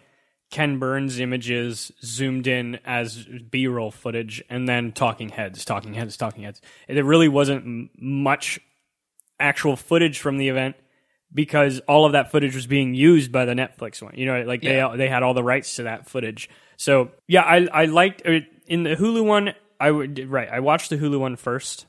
Ken 0.51 0.79
Burns 0.79 1.19
images 1.19 1.91
zoomed 2.03 2.47
in 2.47 2.79
as 2.85 3.25
B 3.51 3.67
roll 3.67 3.91
footage, 3.91 4.43
and 4.49 4.67
then 4.67 4.91
talking 4.93 5.29
heads, 5.29 5.65
talking 5.65 5.93
heads, 5.93 6.15
talking 6.17 6.43
heads. 6.43 6.61
It 6.87 7.03
really 7.03 7.27
wasn't 7.27 7.89
much 8.01 8.59
actual 9.39 9.75
footage 9.75 10.19
from 10.19 10.37
the 10.37 10.49
event 10.49 10.75
because 11.33 11.79
all 11.81 12.05
of 12.05 12.13
that 12.13 12.31
footage 12.31 12.55
was 12.55 12.65
being 12.65 12.93
used 12.95 13.31
by 13.31 13.45
the 13.45 13.53
Netflix 13.53 14.01
one. 14.01 14.13
You 14.15 14.25
know, 14.25 14.41
like 14.43 14.63
Yeah. 14.63 14.89
they 14.91 14.97
they 14.97 15.07
had 15.09 15.21
all 15.21 15.33
the 15.33 15.43
rights 15.43 15.75
to 15.75 15.83
that 15.83 16.07
footage. 16.09 16.49
So 16.77 17.11
yeah, 17.27 17.43
I 17.43 17.67
I 17.71 17.85
liked 17.85 18.21
it. 18.25 18.45
in 18.67 18.83
the 18.83 18.95
Hulu 18.95 19.23
one. 19.25 19.53
I 19.79 19.91
would 19.91 20.29
right. 20.29 20.49
I 20.49 20.59
watched 20.61 20.89
the 20.89 20.97
Hulu 20.97 21.19
one 21.19 21.35
first, 21.35 21.85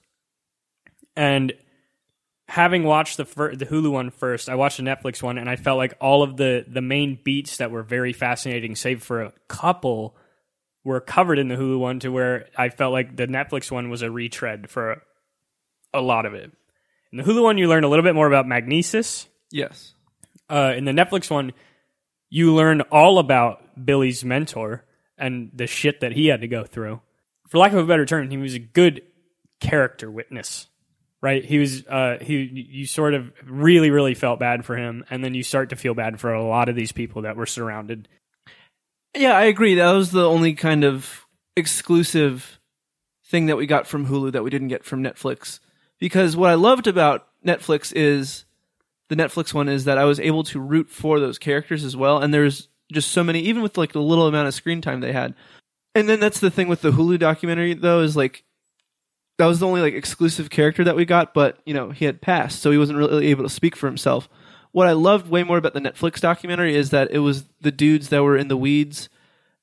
and 1.16 1.52
having 2.50 2.82
watched 2.82 3.16
the 3.16 3.24
fir- 3.24 3.54
the 3.54 3.64
Hulu 3.64 3.92
one 3.92 4.10
first, 4.10 4.48
I 4.48 4.56
watched 4.56 4.78
the 4.78 4.82
Netflix 4.82 5.22
one, 5.22 5.38
and 5.38 5.48
I 5.48 5.54
felt 5.54 5.78
like 5.78 5.94
all 6.00 6.24
of 6.24 6.36
the 6.36 6.64
the 6.66 6.82
main 6.82 7.18
beats 7.22 7.58
that 7.58 7.70
were 7.70 7.84
very 7.84 8.12
fascinating, 8.12 8.74
save 8.74 9.04
for 9.04 9.22
a 9.22 9.32
couple, 9.46 10.16
were 10.82 11.00
covered 11.00 11.38
in 11.38 11.46
the 11.46 11.54
Hulu 11.54 11.78
one. 11.78 12.00
To 12.00 12.10
where 12.10 12.46
I 12.56 12.68
felt 12.68 12.92
like 12.92 13.14
the 13.14 13.28
Netflix 13.28 13.70
one 13.70 13.88
was 13.88 14.02
a 14.02 14.10
retread 14.10 14.68
for 14.68 15.02
a 15.94 16.00
lot 16.00 16.26
of 16.26 16.34
it. 16.34 16.50
In 17.12 17.18
the 17.18 17.24
Hulu 17.24 17.42
one, 17.42 17.56
you 17.56 17.68
learn 17.68 17.84
a 17.84 17.88
little 17.88 18.04
bit 18.04 18.16
more 18.16 18.26
about 18.26 18.46
Magnises. 18.46 19.26
Yes. 19.52 19.94
Uh, 20.48 20.74
in 20.76 20.84
the 20.84 20.92
Netflix 20.92 21.30
one, 21.30 21.52
you 22.30 22.52
learn 22.52 22.80
all 22.82 23.20
about 23.20 23.62
Billy's 23.86 24.24
mentor 24.24 24.84
and 25.16 25.52
the 25.54 25.68
shit 25.68 26.00
that 26.00 26.12
he 26.12 26.26
had 26.26 26.40
to 26.40 26.48
go 26.48 26.64
through. 26.64 27.00
For 27.48 27.58
lack 27.58 27.72
of 27.72 27.78
a 27.78 27.86
better 27.86 28.06
term, 28.06 28.28
he 28.28 28.36
was 28.36 28.54
a 28.54 28.60
good 28.60 29.02
character 29.60 30.10
witness, 30.10 30.66
right? 31.22 31.44
He 31.44 31.58
was, 31.58 31.86
uh, 31.86 32.18
he, 32.20 32.42
you 32.44 32.86
sort 32.86 33.14
of 33.14 33.30
really, 33.44 33.90
really 33.90 34.14
felt 34.14 34.38
bad 34.38 34.64
for 34.64 34.76
him, 34.76 35.04
and 35.10 35.24
then 35.24 35.34
you 35.34 35.42
start 35.42 35.70
to 35.70 35.76
feel 35.76 35.94
bad 35.94 36.20
for 36.20 36.32
a 36.32 36.42
lot 36.42 36.68
of 36.68 36.76
these 36.76 36.92
people 36.92 37.22
that 37.22 37.36
were 37.36 37.46
surrounded. 37.46 38.08
Yeah, 39.16 39.36
I 39.36 39.44
agree. 39.44 39.74
That 39.74 39.92
was 39.92 40.12
the 40.12 40.28
only 40.28 40.54
kind 40.54 40.84
of 40.84 41.26
exclusive 41.56 42.60
thing 43.26 43.46
that 43.46 43.56
we 43.56 43.66
got 43.66 43.86
from 43.86 44.06
Hulu 44.06 44.32
that 44.32 44.44
we 44.44 44.50
didn't 44.50 44.68
get 44.68 44.84
from 44.84 45.02
Netflix. 45.02 45.60
Because 45.98 46.36
what 46.36 46.50
I 46.50 46.54
loved 46.54 46.86
about 46.86 47.28
Netflix 47.46 47.92
is 47.94 48.44
the 49.08 49.16
Netflix 49.16 49.52
one 49.52 49.68
is 49.68 49.84
that 49.84 49.98
I 49.98 50.04
was 50.04 50.18
able 50.18 50.44
to 50.44 50.60
root 50.60 50.88
for 50.88 51.20
those 51.20 51.38
characters 51.38 51.84
as 51.84 51.96
well. 51.96 52.18
And 52.18 52.32
there's 52.32 52.68
just 52.92 53.10
so 53.10 53.22
many, 53.22 53.40
even 53.40 53.62
with 53.62 53.76
like 53.76 53.92
the 53.92 54.00
little 54.00 54.26
amount 54.26 54.48
of 54.48 54.54
screen 54.54 54.80
time 54.80 55.00
they 55.00 55.12
had. 55.12 55.34
And 55.94 56.08
then 56.08 56.20
that's 56.20 56.40
the 56.40 56.50
thing 56.50 56.68
with 56.68 56.80
the 56.80 56.92
Hulu 56.92 57.18
documentary 57.18 57.74
though, 57.74 58.00
is 58.00 58.16
like 58.16 58.44
that 59.40 59.46
was 59.46 59.58
the 59.58 59.66
only 59.66 59.80
like 59.80 59.94
exclusive 59.94 60.50
character 60.50 60.84
that 60.84 60.96
we 60.96 61.06
got, 61.06 61.32
but 61.32 61.60
you 61.64 61.72
know, 61.72 61.90
he 61.92 62.04
had 62.04 62.20
passed, 62.20 62.60
so 62.60 62.70
he 62.70 62.76
wasn't 62.76 62.98
really 62.98 63.28
able 63.28 63.42
to 63.42 63.48
speak 63.48 63.74
for 63.74 63.86
himself. 63.86 64.28
What 64.72 64.86
I 64.86 64.92
loved 64.92 65.30
way 65.30 65.42
more 65.44 65.56
about 65.56 65.72
the 65.72 65.80
Netflix 65.80 66.20
documentary 66.20 66.76
is 66.76 66.90
that 66.90 67.10
it 67.10 67.20
was 67.20 67.46
the 67.58 67.72
dudes 67.72 68.10
that 68.10 68.22
were 68.22 68.36
in 68.36 68.48
the 68.48 68.56
weeds 68.56 69.08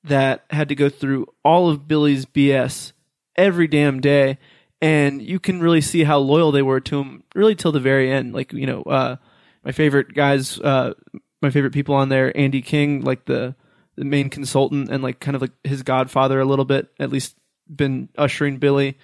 that 0.04 0.46
had 0.50 0.68
to 0.70 0.76
go 0.76 0.90
through 0.90 1.28
all 1.46 1.70
of 1.70 1.88
Billy's 1.88 2.26
BS 2.26 2.94
every 3.36 3.68
damn 3.68 4.02
day, 4.02 4.40
and 4.82 5.22
you 5.22 5.40
can 5.40 5.60
really 5.60 5.82
see 5.82 6.06
how 6.06 6.18
loyal 6.18 6.52
they 6.52 6.64
were 6.64 6.80
to 6.80 7.00
him, 7.00 7.24
really 7.36 7.54
till 7.54 7.72
the 7.72 7.80
very 7.80 8.12
end. 8.12 8.34
Like 8.34 8.52
you 8.54 8.66
know, 8.66 8.82
uh, 8.82 9.18
my 9.64 9.72
favorite 9.72 10.16
guys, 10.16 10.60
uh, 10.60 10.96
my 11.40 11.52
favorite 11.52 11.74
people 11.74 11.94
on 11.94 12.10
there, 12.10 12.36
Andy 12.36 12.64
King, 12.64 13.02
like 13.02 13.26
the 13.26 13.54
the 13.96 14.06
main 14.06 14.32
consultant 14.32 14.90
and 14.90 15.04
like 15.04 15.20
kind 15.20 15.36
of 15.36 15.42
like 15.44 15.54
his 15.64 15.84
godfather 15.84 16.40
a 16.40 16.46
little 16.46 16.66
bit, 16.66 16.88
at 17.00 17.12
least 17.12 17.36
been 17.70 18.10
ushering 18.18 18.58
Billy. 18.58 18.98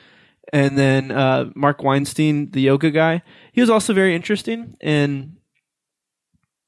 And 0.52 0.78
then 0.78 1.12
uh, 1.12 1.52
Marc 1.56 1.82
Weinstein, 1.84 2.52
the 2.52 2.62
yoga 2.62 2.92
guy, 2.92 3.24
he 3.52 3.62
was 3.62 3.70
also 3.70 3.94
very 3.94 4.16
interesting. 4.16 4.76
And 4.82 5.38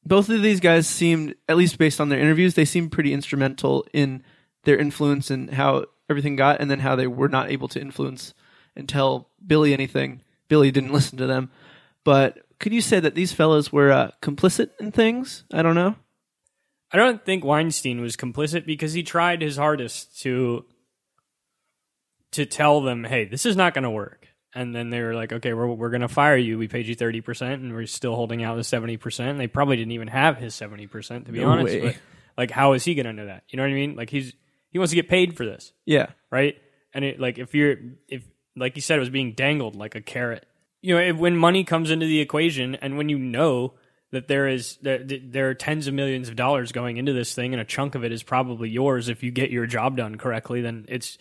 both 0.05 0.29
of 0.29 0.41
these 0.41 0.59
guys 0.59 0.87
seemed, 0.87 1.35
at 1.49 1.57
least 1.57 1.77
based 1.77 1.99
on 1.99 2.09
their 2.09 2.19
interviews, 2.19 2.53
they 2.53 2.65
seemed 2.65 2.91
pretty 2.91 3.13
instrumental 3.13 3.85
in 3.93 4.23
their 4.63 4.77
influence 4.77 5.29
and 5.29 5.51
how 5.51 5.85
everything 6.09 6.35
got, 6.35 6.61
and 6.61 6.69
then 6.69 6.79
how 6.79 6.95
they 6.95 7.07
were 7.07 7.29
not 7.29 7.51
able 7.51 7.67
to 7.67 7.81
influence 7.81 8.33
and 8.75 8.87
tell 8.87 9.29
Billy 9.45 9.73
anything. 9.73 10.21
Billy 10.47 10.71
didn't 10.71 10.93
listen 10.93 11.17
to 11.17 11.27
them. 11.27 11.51
But 12.03 12.39
could 12.59 12.73
you 12.73 12.81
say 12.81 12.99
that 12.99 13.15
these 13.15 13.33
fellows 13.33 13.71
were 13.71 13.91
uh, 13.91 14.11
complicit 14.21 14.69
in 14.79 14.91
things? 14.91 15.43
I 15.51 15.61
don't 15.61 15.75
know. 15.75 15.95
I 16.91 16.97
don't 16.97 17.25
think 17.25 17.43
Weinstein 17.43 17.99
was 17.99 18.15
complicit 18.15 18.65
because 18.65 18.93
he 18.93 19.03
tried 19.03 19.41
his 19.41 19.57
hardest 19.57 20.19
to 20.21 20.65
to 22.35 22.45
tell 22.45 22.81
them, 22.81 23.03
"Hey, 23.03 23.25
this 23.25 23.45
is 23.45 23.55
not 23.55 23.73
going 23.73 23.83
to 23.83 23.89
work." 23.89 24.27
And 24.53 24.73
then 24.73 24.89
they 24.89 25.01
were 25.01 25.13
like, 25.13 25.33
"Okay, 25.33 25.53
we're 25.53 25.67
we're 25.67 25.89
going 25.89 26.01
to 26.01 26.07
fire 26.07 26.37
you. 26.37 26.57
We 26.57 26.67
paid 26.67 26.87
you 26.87 26.95
thirty 26.95 27.21
percent, 27.21 27.61
and 27.61 27.73
we're 27.73 27.85
still 27.87 28.15
holding 28.15 28.43
out 28.43 28.55
the 28.55 28.63
seventy 28.63 28.97
percent." 28.97 29.37
They 29.37 29.47
probably 29.47 29.75
didn't 29.77 29.91
even 29.91 30.07
have 30.07 30.37
his 30.37 30.55
seventy 30.55 30.87
percent, 30.87 31.25
to 31.25 31.31
be 31.31 31.39
No 31.39 31.49
honest. 31.49 31.77
But 31.81 31.95
like, 32.37 32.51
how 32.51 32.73
is 32.73 32.83
he 32.85 32.95
going 32.95 33.05
to 33.05 33.13
know 33.13 33.25
that? 33.25 33.43
You 33.49 33.57
know 33.57 33.63
what 33.63 33.71
I 33.71 33.75
mean? 33.75 33.95
Like, 33.95 34.09
he's 34.09 34.33
he 34.71 34.77
wants 34.79 34.91
to 34.91 34.95
get 34.95 35.09
paid 35.09 35.35
for 35.35 35.45
this, 35.45 35.73
Yeah. 35.85 36.07
right? 36.31 36.57
And 36.93 37.03
it 37.05 37.19
like 37.19 37.37
if 37.37 37.53
you're 37.53 37.75
if 38.07 38.23
like 38.55 38.75
you 38.75 38.81
said, 38.81 38.97
it 38.97 39.01
was 39.01 39.09
being 39.09 39.33
dangled 39.33 39.75
like 39.75 39.95
a 39.95 40.01
carrot. 40.01 40.45
You 40.81 40.95
know, 40.95 41.01
if, 41.01 41.17
when 41.17 41.35
money 41.35 41.63
comes 41.63 41.91
into 41.91 42.05
the 42.05 42.19
equation, 42.21 42.75
and 42.75 42.97
when 42.97 43.09
you 43.09 43.17
know 43.17 43.73
that 44.11 44.27
there 44.29 44.47
is 44.47 44.77
that 44.83 45.07
that 45.09 45.31
there 45.33 45.49
are 45.49 45.53
tens 45.53 45.87
of 45.87 45.93
millions 45.93 46.29
of 46.29 46.35
dollars 46.37 46.71
going 46.71 46.95
into 46.95 47.11
this 47.11 47.33
thing, 47.35 47.53
and 47.53 47.59
a 47.61 47.65
chunk 47.65 47.95
of 47.95 48.05
it 48.05 48.13
is 48.13 48.23
probably 48.23 48.69
yours 48.69 49.09
if 49.09 49.23
you 49.23 49.31
get 49.31 49.49
your 49.51 49.65
job 49.65 49.97
done 49.97 50.15
correctly, 50.17 50.61
then 50.61 50.85
it's 50.87 51.17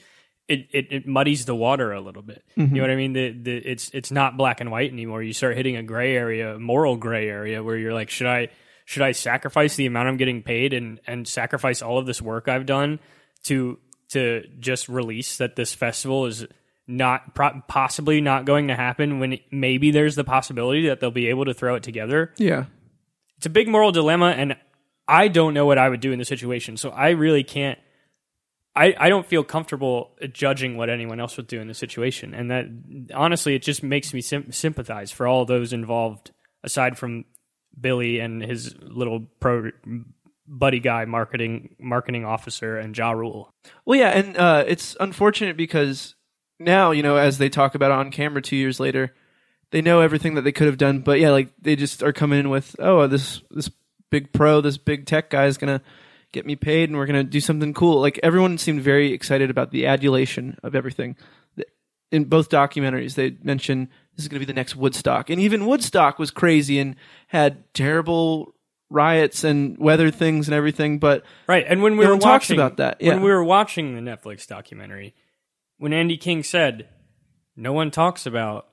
it, 0.48 0.68
it, 0.72 0.86
it 0.90 1.06
muddies 1.06 1.46
the 1.46 1.54
water 1.54 1.92
a 1.92 2.00
little 2.00 2.22
bit. 2.22 2.44
You 2.54 2.64
mm-hmm. 2.64 2.74
know 2.74 2.82
what 2.82 2.90
I 2.90 2.96
mean? 2.96 3.12
The, 3.14 3.30
the 3.30 3.56
it's 3.56 3.90
it's 3.94 4.10
not 4.10 4.36
black 4.36 4.60
and 4.60 4.70
white 4.70 4.92
anymore. 4.92 5.22
You 5.22 5.32
start 5.32 5.56
hitting 5.56 5.76
a 5.76 5.82
gray 5.82 6.16
area, 6.16 6.56
a 6.56 6.58
moral 6.58 6.96
gray 6.96 7.28
area, 7.28 7.62
where 7.62 7.76
you're 7.76 7.94
like, 7.94 8.10
should 8.10 8.26
I 8.26 8.48
should 8.84 9.02
I 9.02 9.12
sacrifice 9.12 9.76
the 9.76 9.86
amount 9.86 10.08
I'm 10.08 10.16
getting 10.16 10.42
paid 10.42 10.72
and 10.72 11.00
and 11.06 11.26
sacrifice 11.26 11.80
all 11.82 11.98
of 11.98 12.06
this 12.06 12.20
work 12.20 12.48
I've 12.48 12.66
done 12.66 13.00
to 13.44 13.78
to 14.10 14.44
just 14.60 14.88
release 14.88 15.38
that 15.38 15.56
this 15.56 15.74
festival 15.74 16.26
is 16.26 16.46
not 16.86 17.34
pro- 17.34 17.62
possibly 17.66 18.20
not 18.20 18.44
going 18.44 18.68
to 18.68 18.76
happen 18.76 19.18
when 19.18 19.38
maybe 19.50 19.90
there's 19.90 20.16
the 20.16 20.24
possibility 20.24 20.88
that 20.88 21.00
they'll 21.00 21.10
be 21.10 21.28
able 21.28 21.46
to 21.46 21.54
throw 21.54 21.74
it 21.76 21.82
together 21.82 22.32
Yeah. 22.36 22.66
it's 23.38 23.46
a 23.46 23.50
big 23.50 23.68
moral 23.68 23.90
dilemma 23.90 24.34
and 24.36 24.56
i 25.08 25.28
don't 25.28 25.54
know 25.54 25.64
what 25.64 25.78
i 25.78 25.88
would 25.88 26.00
do 26.00 26.12
in 26.12 26.18
the 26.18 26.24
situation 26.26 26.76
so 26.76 26.90
i 26.90 27.10
really 27.10 27.42
can't 27.42 27.78
I, 28.76 28.94
I 28.98 29.08
don't 29.08 29.26
feel 29.26 29.44
comfortable 29.44 30.16
judging 30.32 30.76
what 30.76 30.90
anyone 30.90 31.20
else 31.20 31.36
would 31.36 31.46
do 31.46 31.60
in 31.60 31.68
the 31.68 31.74
situation 31.74 32.34
and 32.34 32.50
that 32.50 32.66
honestly 33.14 33.54
it 33.54 33.62
just 33.62 33.82
makes 33.82 34.12
me 34.12 34.20
sim- 34.20 34.50
sympathize 34.52 35.12
for 35.12 35.26
all 35.26 35.44
those 35.44 35.72
involved 35.72 36.32
aside 36.62 36.98
from 36.98 37.24
billy 37.80 38.18
and 38.18 38.42
his 38.42 38.74
little 38.80 39.26
pro 39.40 39.70
buddy 40.46 40.80
guy 40.80 41.04
marketing 41.04 41.74
marketing 41.78 42.24
officer 42.24 42.76
and 42.76 42.96
ja 42.96 43.12
rule 43.12 43.50
Well, 43.84 43.98
yeah, 43.98 44.10
and 44.10 44.36
uh, 44.36 44.64
it's 44.66 44.96
unfortunate 45.00 45.56
because 45.56 46.14
now, 46.58 46.90
you 46.90 47.02
know, 47.02 47.16
as 47.16 47.38
they 47.38 47.48
talk 47.48 47.74
about 47.74 47.90
on 47.90 48.10
camera 48.10 48.42
two 48.42 48.56
years 48.56 48.78
later, 48.78 49.14
they 49.70 49.82
know 49.82 50.00
everything 50.00 50.34
that 50.34 50.42
they 50.42 50.52
could 50.52 50.66
have 50.66 50.78
done. 50.78 51.00
But 51.00 51.18
yeah, 51.20 51.30
like 51.30 51.48
they 51.60 51.76
just 51.76 52.02
are 52.02 52.12
coming 52.12 52.38
in 52.38 52.50
with, 52.50 52.76
oh, 52.78 53.06
this 53.06 53.42
this 53.50 53.70
big 54.10 54.32
pro, 54.32 54.60
this 54.60 54.78
big 54.78 55.06
tech 55.06 55.30
guy 55.30 55.46
is 55.46 55.58
gonna 55.58 55.82
get 56.34 56.44
me 56.44 56.56
paid, 56.56 56.90
and 56.90 56.98
we're 56.98 57.06
gonna 57.06 57.24
do 57.24 57.40
something 57.40 57.72
cool. 57.72 58.00
Like 58.00 58.20
everyone 58.22 58.58
seemed 58.58 58.82
very 58.82 59.12
excited 59.12 59.48
about 59.48 59.70
the 59.70 59.86
adulation 59.86 60.58
of 60.62 60.74
everything. 60.74 61.16
In 62.10 62.24
both 62.24 62.50
documentaries, 62.50 63.14
they 63.14 63.36
mention 63.42 63.88
this 64.14 64.24
is 64.24 64.28
gonna 64.28 64.40
be 64.40 64.44
the 64.44 64.52
next 64.52 64.76
Woodstock, 64.76 65.30
and 65.30 65.40
even 65.40 65.66
Woodstock 65.66 66.18
was 66.18 66.30
crazy 66.30 66.78
and 66.78 66.96
had 67.28 67.72
terrible 67.72 68.54
riots 68.90 69.44
and 69.44 69.78
weather 69.78 70.10
things 70.10 70.46
and 70.46 70.54
everything. 70.54 70.98
But 70.98 71.24
Right, 71.48 71.64
and 71.66 71.82
when 71.82 71.96
we 71.96 72.06
were 72.06 72.16
watching 72.16 72.58
about 72.58 72.76
that, 72.76 72.98
yeah. 73.00 73.14
when 73.14 73.22
we 73.22 73.30
were 73.30 73.44
watching 73.44 73.94
the 73.94 74.02
Netflix 74.02 74.46
documentary, 74.46 75.14
when 75.78 75.92
Andy 75.92 76.16
King 76.16 76.42
said, 76.42 76.88
"No 77.56 77.72
one 77.72 77.90
talks 77.90 78.26
about 78.26 78.68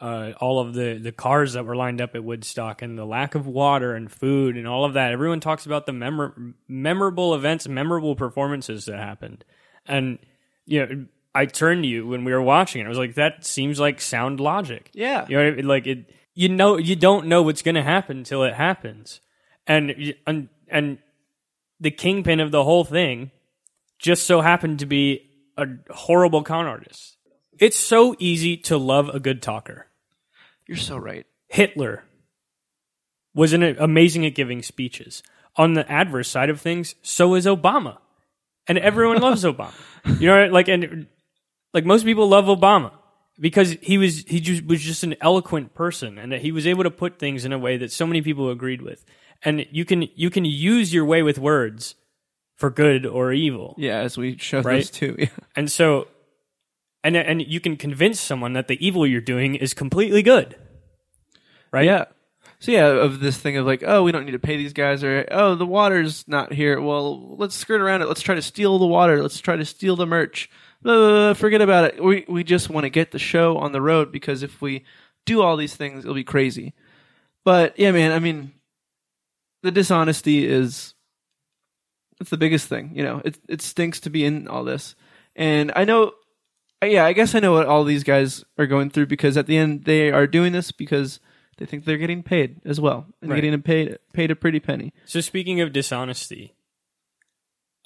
uh, 0.00 0.32
all 0.40 0.58
of 0.60 0.72
the 0.74 0.98
the 1.02 1.12
cars 1.12 1.52
that 1.52 1.64
were 1.64 1.76
lined 1.76 2.00
up 2.00 2.14
at 2.14 2.24
Woodstock 2.24 2.80
and 2.82 2.98
the 2.98 3.04
lack 3.04 3.34
of 3.34 3.46
water 3.46 3.94
and 3.94 4.10
food 4.10 4.56
and 4.56 4.66
all 4.66 4.84
of 4.84 4.94
that. 4.94 5.12
Everyone 5.12 5.40
talks 5.40 5.66
about 5.66 5.86
the 5.86 5.92
memor- 5.92 6.54
memorable 6.66 7.34
events, 7.34 7.68
memorable 7.68 8.16
performances 8.16 8.86
that 8.86 8.98
happened." 8.98 9.44
And 9.86 10.18
you 10.66 10.86
know, 10.86 11.06
I 11.34 11.46
turned 11.46 11.82
to 11.82 11.88
you 11.88 12.06
when 12.06 12.24
we 12.24 12.32
were 12.32 12.42
watching 12.42 12.80
it. 12.80 12.86
I 12.86 12.88
was 12.88 12.98
like, 12.98 13.14
"That 13.14 13.44
seems 13.44 13.78
like 13.78 14.00
sound 14.00 14.40
logic." 14.40 14.90
yeah, 14.94 15.26
You 15.28 15.36
know, 15.36 15.46
I 15.46 15.50
mean? 15.50 15.68
like 15.68 15.86
it. 15.86 16.10
You 16.34 16.48
know, 16.48 16.78
you 16.78 16.96
don't 16.96 17.26
know 17.26 17.42
what's 17.42 17.60
going 17.62 17.74
to 17.74 17.82
happen 17.82 18.18
until 18.18 18.44
it 18.44 18.54
happens, 18.54 19.20
and 19.66 20.14
and 20.26 20.48
and 20.68 20.98
the 21.78 21.90
kingpin 21.90 22.40
of 22.40 22.50
the 22.50 22.64
whole 22.64 22.84
thing 22.84 23.30
just 23.98 24.24
so 24.26 24.40
happened 24.40 24.78
to 24.78 24.86
be 24.86 25.28
a 25.58 25.66
horrible 25.90 26.42
con 26.42 26.66
artist. 26.66 27.16
It's 27.58 27.76
so 27.78 28.16
easy 28.18 28.56
to 28.56 28.78
love 28.78 29.10
a 29.10 29.20
good 29.20 29.42
talker. 29.42 29.86
You're 30.70 30.76
so 30.78 30.96
right. 30.96 31.26
Hitler 31.48 32.04
was 33.34 33.52
an 33.52 33.62
amazing 33.62 34.24
at 34.26 34.34
giving 34.34 34.62
speeches. 34.62 35.22
On 35.56 35.74
the 35.74 35.90
adverse 35.90 36.28
side 36.28 36.48
of 36.48 36.60
things, 36.60 36.94
so 37.02 37.34
is 37.34 37.44
Obama, 37.44 37.98
and 38.68 38.78
everyone 38.78 39.20
loves 39.28 39.42
Obama. 39.44 39.72
You 40.20 40.28
know, 40.28 40.46
like 40.46 40.68
and 40.68 41.08
like 41.74 41.84
most 41.84 42.04
people 42.04 42.28
love 42.28 42.44
Obama, 42.44 42.92
because 43.38 43.72
he 43.82 43.98
was 43.98 44.20
he 44.28 44.38
just 44.38 44.64
was 44.64 44.80
just 44.80 45.02
an 45.02 45.16
eloquent 45.20 45.74
person 45.74 46.18
and 46.18 46.30
that 46.30 46.40
he 46.40 46.52
was 46.52 46.66
able 46.68 46.84
to 46.84 46.90
put 46.90 47.18
things 47.18 47.44
in 47.44 47.52
a 47.52 47.58
way 47.58 47.76
that 47.78 47.90
so 47.90 48.06
many 48.06 48.22
people 48.22 48.48
agreed 48.50 48.80
with 48.80 49.04
and 49.42 49.66
you 49.72 49.84
can 49.84 50.08
you 50.14 50.30
can 50.30 50.44
use 50.44 50.94
your 50.94 51.04
way 51.04 51.22
with 51.22 51.38
words 51.38 51.96
for 52.56 52.70
good 52.70 53.04
or 53.06 53.32
evil 53.32 53.74
Yeah, 53.78 53.98
as 53.98 54.16
we 54.18 54.36
show 54.38 54.60
Right. 54.62 54.76
those 54.76 54.90
two. 54.90 55.16
Yeah. 55.18 55.28
and 55.56 55.70
so 55.70 56.06
and 57.02 57.16
and 57.16 57.46
you 57.46 57.60
can 57.60 57.76
convince 57.76 58.20
someone 58.20 58.52
that 58.52 58.68
the 58.68 58.84
evil 58.84 59.06
you're 59.06 59.20
doing 59.20 59.54
is 59.54 59.74
completely 59.74 60.22
good 60.22 60.56
right 61.72 61.84
Yeah. 61.84 62.04
So 62.60 62.72
yeah, 62.72 62.88
of 62.88 63.20
this 63.20 63.38
thing 63.38 63.56
of 63.56 63.64
like, 63.64 63.82
oh, 63.86 64.02
we 64.02 64.12
don't 64.12 64.26
need 64.26 64.32
to 64.32 64.38
pay 64.38 64.58
these 64.58 64.74
guys, 64.74 65.02
or 65.02 65.26
oh, 65.30 65.54
the 65.54 65.64
water's 65.64 66.28
not 66.28 66.52
here. 66.52 66.78
Well, 66.78 67.36
let's 67.38 67.54
skirt 67.54 67.80
around 67.80 68.02
it. 68.02 68.08
Let's 68.08 68.20
try 68.20 68.34
to 68.34 68.42
steal 68.42 68.78
the 68.78 68.86
water. 68.86 69.22
Let's 69.22 69.40
try 69.40 69.56
to 69.56 69.64
steal 69.64 69.96
the 69.96 70.06
merch. 70.06 70.50
Blah, 70.82 70.94
blah, 70.94 71.08
blah, 71.08 71.32
forget 71.34 71.62
about 71.62 71.86
it. 71.86 72.04
We 72.04 72.26
we 72.28 72.44
just 72.44 72.68
want 72.68 72.84
to 72.84 72.90
get 72.90 73.12
the 73.12 73.18
show 73.18 73.56
on 73.56 73.72
the 73.72 73.80
road 73.80 74.12
because 74.12 74.42
if 74.42 74.60
we 74.60 74.84
do 75.24 75.40
all 75.40 75.56
these 75.56 75.74
things, 75.74 76.04
it'll 76.04 76.14
be 76.14 76.22
crazy. 76.22 76.74
But 77.44 77.78
yeah, 77.78 77.92
man, 77.92 78.12
I 78.12 78.18
mean, 78.18 78.52
the 79.62 79.70
dishonesty 79.70 80.46
is 80.46 80.94
it's 82.20 82.30
the 82.30 82.36
biggest 82.36 82.68
thing. 82.68 82.92
You 82.94 83.04
know, 83.04 83.22
it 83.24 83.38
it 83.48 83.62
stinks 83.62 84.00
to 84.00 84.10
be 84.10 84.26
in 84.26 84.48
all 84.48 84.64
this, 84.64 84.96
and 85.34 85.72
I 85.74 85.84
know. 85.84 86.12
Yeah, 86.82 87.04
I 87.04 87.12
guess 87.12 87.34
I 87.34 87.40
know 87.40 87.52
what 87.52 87.66
all 87.66 87.84
these 87.84 88.04
guys 88.04 88.44
are 88.58 88.66
going 88.66 88.90
through 88.90 89.06
because 89.06 89.36
at 89.36 89.46
the 89.46 89.56
end 89.58 89.84
they 89.84 90.10
are 90.10 90.26
doing 90.26 90.52
this 90.52 90.72
because 90.72 91.20
they 91.58 91.66
think 91.66 91.84
they're 91.84 91.98
getting 91.98 92.22
paid 92.22 92.60
as 92.64 92.80
well 92.80 93.06
and 93.20 93.30
Right. 93.30 93.42
getting 93.42 93.60
paid 93.62 93.98
paid 94.14 94.30
a 94.30 94.36
pretty 94.36 94.60
penny. 94.60 94.92
so 95.04 95.20
speaking 95.20 95.60
of 95.60 95.72
dishonesty 95.74 96.54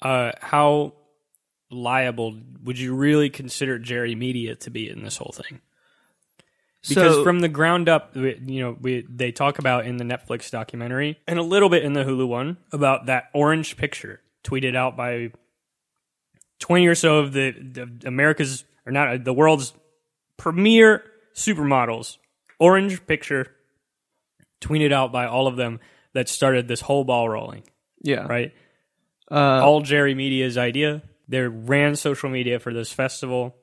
uh 0.01 0.31
how 0.41 0.93
liable 1.69 2.37
would 2.63 2.77
you 2.79 2.93
really 2.95 3.29
consider 3.29 3.77
jerry 3.79 4.15
media 4.15 4.55
to 4.55 4.69
be 4.69 4.89
in 4.89 5.03
this 5.03 5.17
whole 5.17 5.33
thing 5.33 5.59
because 6.87 7.15
so, 7.15 7.23
from 7.23 7.39
the 7.39 7.49
ground 7.49 7.89
up 7.89 8.15
we- 8.15 8.39
you 8.45 8.61
know 8.61 8.77
we 8.79 9.05
they 9.09 9.31
talk 9.31 9.57
about 9.59 9.85
in 9.85 9.97
the 9.97 10.03
netflix 10.05 10.49
documentary 10.51 11.17
and 11.27 11.37
a 11.39 11.43
little 11.43 11.69
bit 11.69 11.83
in 11.83 11.93
the 11.93 12.03
hulu 12.03 12.27
one 12.27 12.57
about 12.71 13.07
that 13.07 13.25
orange 13.33 13.75
picture 13.77 14.21
tweeted 14.43 14.75
out 14.75 14.95
by 14.95 15.31
20 16.59 16.87
or 16.87 16.95
so 16.95 17.17
of 17.19 17.33
the, 17.33 17.51
the 17.51 18.07
america's 18.07 18.63
or 18.85 18.91
not 18.91 19.23
the 19.23 19.33
world's 19.33 19.73
premier 20.37 21.03
supermodels 21.35 22.17
orange 22.59 23.05
picture 23.07 23.47
tweeted 24.61 24.91
out 24.91 25.11
by 25.11 25.25
all 25.25 25.47
of 25.47 25.55
them 25.55 25.79
that 26.13 26.29
started 26.29 26.67
this 26.67 26.81
whole 26.81 27.03
ball 27.03 27.27
rolling 27.29 27.63
yeah, 28.01 28.25
right 28.27 28.53
Uh, 29.31 29.61
all 29.63 29.81
Jerry 29.81 30.13
Media's 30.13 30.57
idea. 30.57 31.01
They 31.27 31.41
ran 31.41 31.95
social 31.95 32.29
media 32.29 32.59
for 32.59 32.71
this 32.71 32.91
festival. 32.91 33.55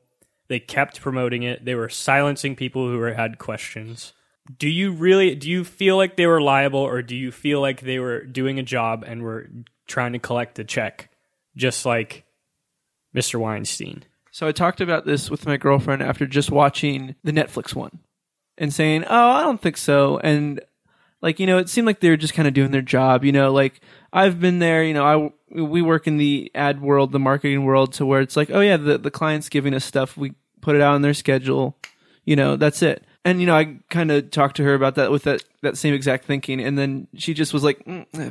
They 0.48 0.58
kept 0.58 1.00
promoting 1.00 1.44
it. 1.44 1.64
They 1.64 1.76
were 1.76 1.88
silencing 1.88 2.56
people 2.56 2.88
who 2.88 2.98
were, 2.98 3.14
had 3.14 3.38
questions. 3.38 4.12
Do 4.58 4.68
you 4.68 4.92
really 4.92 5.36
do 5.36 5.48
you 5.48 5.62
feel 5.62 5.96
like 5.96 6.16
they 6.16 6.26
were 6.26 6.42
liable 6.42 6.80
or 6.80 7.00
do 7.02 7.14
you 7.14 7.30
feel 7.30 7.60
like 7.60 7.80
they 7.80 8.00
were 8.00 8.24
doing 8.24 8.58
a 8.58 8.64
job 8.64 9.04
and 9.06 9.22
were 9.22 9.48
trying 9.86 10.14
to 10.14 10.18
collect 10.18 10.58
a 10.58 10.64
check 10.64 11.10
just 11.56 11.86
like 11.86 12.24
Mr. 13.14 13.38
Weinstein? 13.38 14.02
So 14.32 14.48
I 14.48 14.52
talked 14.52 14.80
about 14.80 15.04
this 15.04 15.30
with 15.30 15.46
my 15.46 15.58
girlfriend 15.58 16.02
after 16.02 16.26
just 16.26 16.50
watching 16.50 17.14
the 17.22 17.32
Netflix 17.32 17.74
one 17.74 18.00
and 18.56 18.72
saying, 18.72 19.04
"Oh, 19.04 19.30
I 19.30 19.42
don't 19.42 19.60
think 19.60 19.76
so." 19.76 20.18
And 20.18 20.60
like 21.20 21.38
you 21.38 21.46
know, 21.46 21.58
it 21.58 21.68
seemed 21.68 21.86
like 21.86 22.00
they 22.00 22.08
were 22.08 22.16
just 22.16 22.32
kind 22.32 22.48
of 22.48 22.54
doing 22.54 22.70
their 22.70 22.80
job. 22.80 23.24
You 23.24 23.32
know, 23.32 23.52
like 23.52 23.80
I've 24.10 24.40
been 24.40 24.58
there. 24.58 24.82
You 24.82 24.94
know, 24.94 25.04
I 25.04 25.60
we 25.60 25.82
work 25.82 26.06
in 26.06 26.16
the 26.16 26.50
ad 26.54 26.80
world, 26.80 27.12
the 27.12 27.18
marketing 27.18 27.64
world, 27.64 27.92
to 27.94 28.06
where 28.06 28.22
it's 28.22 28.36
like, 28.36 28.50
oh 28.50 28.60
yeah, 28.60 28.78
the 28.78 28.96
the 28.96 29.10
client's 29.10 29.50
giving 29.50 29.74
us 29.74 29.84
stuff. 29.84 30.16
We 30.16 30.32
put 30.62 30.76
it 30.76 30.80
out 30.80 30.94
on 30.94 31.02
their 31.02 31.14
schedule. 31.14 31.76
You 32.24 32.36
know, 32.36 32.56
that's 32.56 32.80
it. 32.82 33.04
And 33.24 33.40
you 33.40 33.46
know, 33.46 33.56
I 33.56 33.76
kind 33.90 34.10
of 34.10 34.30
talked 34.30 34.56
to 34.56 34.64
her 34.64 34.74
about 34.74 34.96
that 34.96 35.10
with 35.10 35.22
that 35.24 35.44
that 35.62 35.76
same 35.78 35.94
exact 35.94 36.24
thinking, 36.24 36.60
and 36.60 36.76
then 36.78 37.08
she 37.16 37.34
just 37.34 37.52
was 37.52 37.62
like. 37.64 37.84
Mm, 37.84 38.06
eh. 38.14 38.30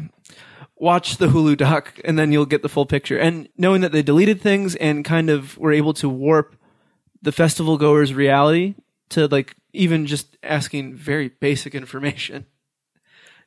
Watch 0.78 1.18
the 1.18 1.28
Hulu 1.28 1.58
doc, 1.58 2.00
and 2.06 2.18
then 2.18 2.32
you'll 2.32 2.48
get 2.48 2.64
the 2.64 2.70
full 2.70 2.88
picture. 2.88 3.16
And 3.16 3.48
knowing 3.56 3.82
that 3.82 3.92
they 3.92 4.02
deleted 4.02 4.42
things 4.42 4.74
and 4.78 5.06
kind 5.06 5.30
of 5.30 5.56
were 5.60 5.72
able 5.72 5.94
to 5.94 6.10
warp 6.10 6.56
the 7.22 7.32
festival 7.32 7.78
goers' 7.78 8.16
reality 8.16 8.74
to 9.10 9.28
like 9.28 9.56
even 9.74 10.08
just 10.08 10.38
asking 10.42 10.96
very 10.96 11.30
basic 11.30 11.76
information. 11.76 12.48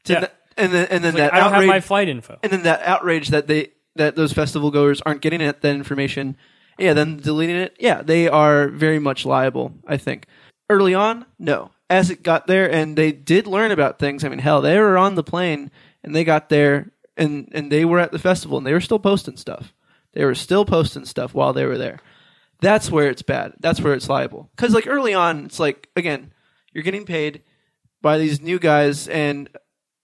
To 0.05 0.13
Yeah. 0.13 0.21
the- 0.21 0.31
and 0.57 0.73
then 0.73 0.87
and 0.93 1.03
then 1.03 1.15
Like, 1.15 1.23
that 1.25 1.35
I 1.35 1.39
don't 1.39 1.47
outrage, 1.55 1.61
have 1.63 1.69
my 1.75 1.81
flight 1.81 2.09
info. 2.09 2.39
and 2.45 2.53
then 2.53 2.63
that 2.63 2.83
outrage 2.83 3.29
that 3.31 3.49
they 3.49 3.73
that 3.97 4.15
those 4.15 4.33
festival 4.33 4.71
goers 4.71 5.01
aren't 5.05 5.21
getting 5.21 5.41
it, 5.41 5.61
that 5.63 5.75
information. 5.75 6.37
Yeah, 6.79 6.93
then 6.93 7.17
deleting 7.17 7.57
it. 7.57 7.75
Yeah, 7.81 8.03
they 8.03 8.29
are 8.29 8.69
very 8.69 9.01
much 9.01 9.27
liable. 9.27 9.73
I 9.89 9.97
think 9.97 10.27
early 10.69 10.95
on, 10.95 11.27
no. 11.39 11.71
As 11.91 12.11
it 12.11 12.23
got 12.23 12.47
there, 12.47 12.71
and 12.71 12.97
they 12.97 13.13
did 13.13 13.47
learn 13.47 13.71
about 13.71 13.99
things. 13.99 14.25
I 14.25 14.29
mean, 14.29 14.39
hell, 14.39 14.61
they 14.61 14.79
were 14.79 14.97
on 14.97 15.15
the 15.15 15.23
plane 15.23 15.71
and 16.03 16.15
they 16.15 16.25
got 16.25 16.49
there, 16.49 16.91
and 17.17 17.49
and 17.53 17.73
they 17.73 17.85
were 17.85 17.99
at 17.99 18.13
the 18.13 18.19
festival, 18.19 18.59
and 18.59 18.67
they 18.67 18.73
were 18.73 18.81
still 18.81 18.99
posting 18.99 19.37
stuff. 19.37 19.73
They 20.13 20.25
were 20.25 20.35
still 20.35 20.65
posting 20.65 21.05
stuff 21.07 21.35
while 21.35 21.53
they 21.53 21.67
were 21.67 21.79
there. 21.79 21.99
That's 22.61 22.91
where 22.91 23.09
it's 23.09 23.23
bad. 23.23 23.55
That's 23.61 23.81
where 23.81 23.95
it's 23.95 24.09
liable. 24.09 24.51
Because 24.55 24.75
like 24.75 24.87
early 24.87 25.15
on, 25.15 25.47
it's 25.47 25.59
like 25.59 25.89
again, 25.97 26.33
you're 26.73 26.85
getting 26.85 27.07
paid 27.07 27.43
by 28.03 28.19
these 28.19 28.41
new 28.41 28.59
guys, 28.59 29.09
and 29.09 29.49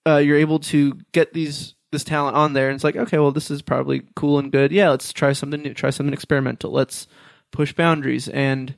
uh, 0.07 0.17
you're 0.17 0.39
able 0.39 0.59
to 0.59 0.99
get 1.13 1.33
these 1.33 1.75
this 1.93 2.05
talent 2.05 2.37
on 2.37 2.53
there, 2.53 2.69
and 2.69 2.75
it's 2.75 2.85
like, 2.85 2.97
okay, 2.97 3.19
well, 3.19 3.33
this 3.33 3.51
is 3.51 3.63
probably 3.63 4.03
cool 4.17 4.39
and 4.39 4.53
good. 4.53 4.73
Yeah, 4.73 4.91
let's 4.91 5.13
try 5.13 5.33
something 5.33 5.63
new, 5.63 5.75
try 5.75 5.91
something 5.91 6.15
experimental. 6.15 6.71
Let's 6.71 7.07
push 7.51 7.73
boundaries, 7.73 8.29
and 8.29 8.75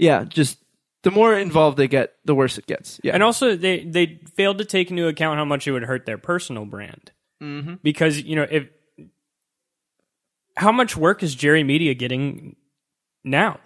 yeah, 0.00 0.24
just 0.24 0.58
the 1.02 1.10
more 1.10 1.34
involved 1.38 1.76
they 1.76 1.88
get, 1.88 2.14
the 2.24 2.34
worse 2.34 2.58
it 2.58 2.66
gets. 2.66 3.00
Yeah, 3.04 3.14
And 3.14 3.22
also, 3.22 3.54
they 3.56 3.84
they 3.84 4.20
failed 4.36 4.58
to 4.58 4.64
take 4.64 4.90
into 4.90 5.06
account 5.06 5.38
how 5.38 5.44
much 5.44 5.66
it 5.68 5.72
would 5.72 5.84
hurt 5.84 6.04
their 6.06 6.18
personal 6.18 6.64
brand. 6.64 7.12
mm-hmm. 7.42 7.74
because 7.82 8.20
you 8.22 8.36
know 8.36 8.46
if 8.50 8.68
how 10.56 10.72
much 10.72 10.96
work 10.96 11.22
is 11.22 11.34
Jerry 11.34 11.64
Media 11.64 11.94
getting 11.94 12.56
now? 13.24 13.60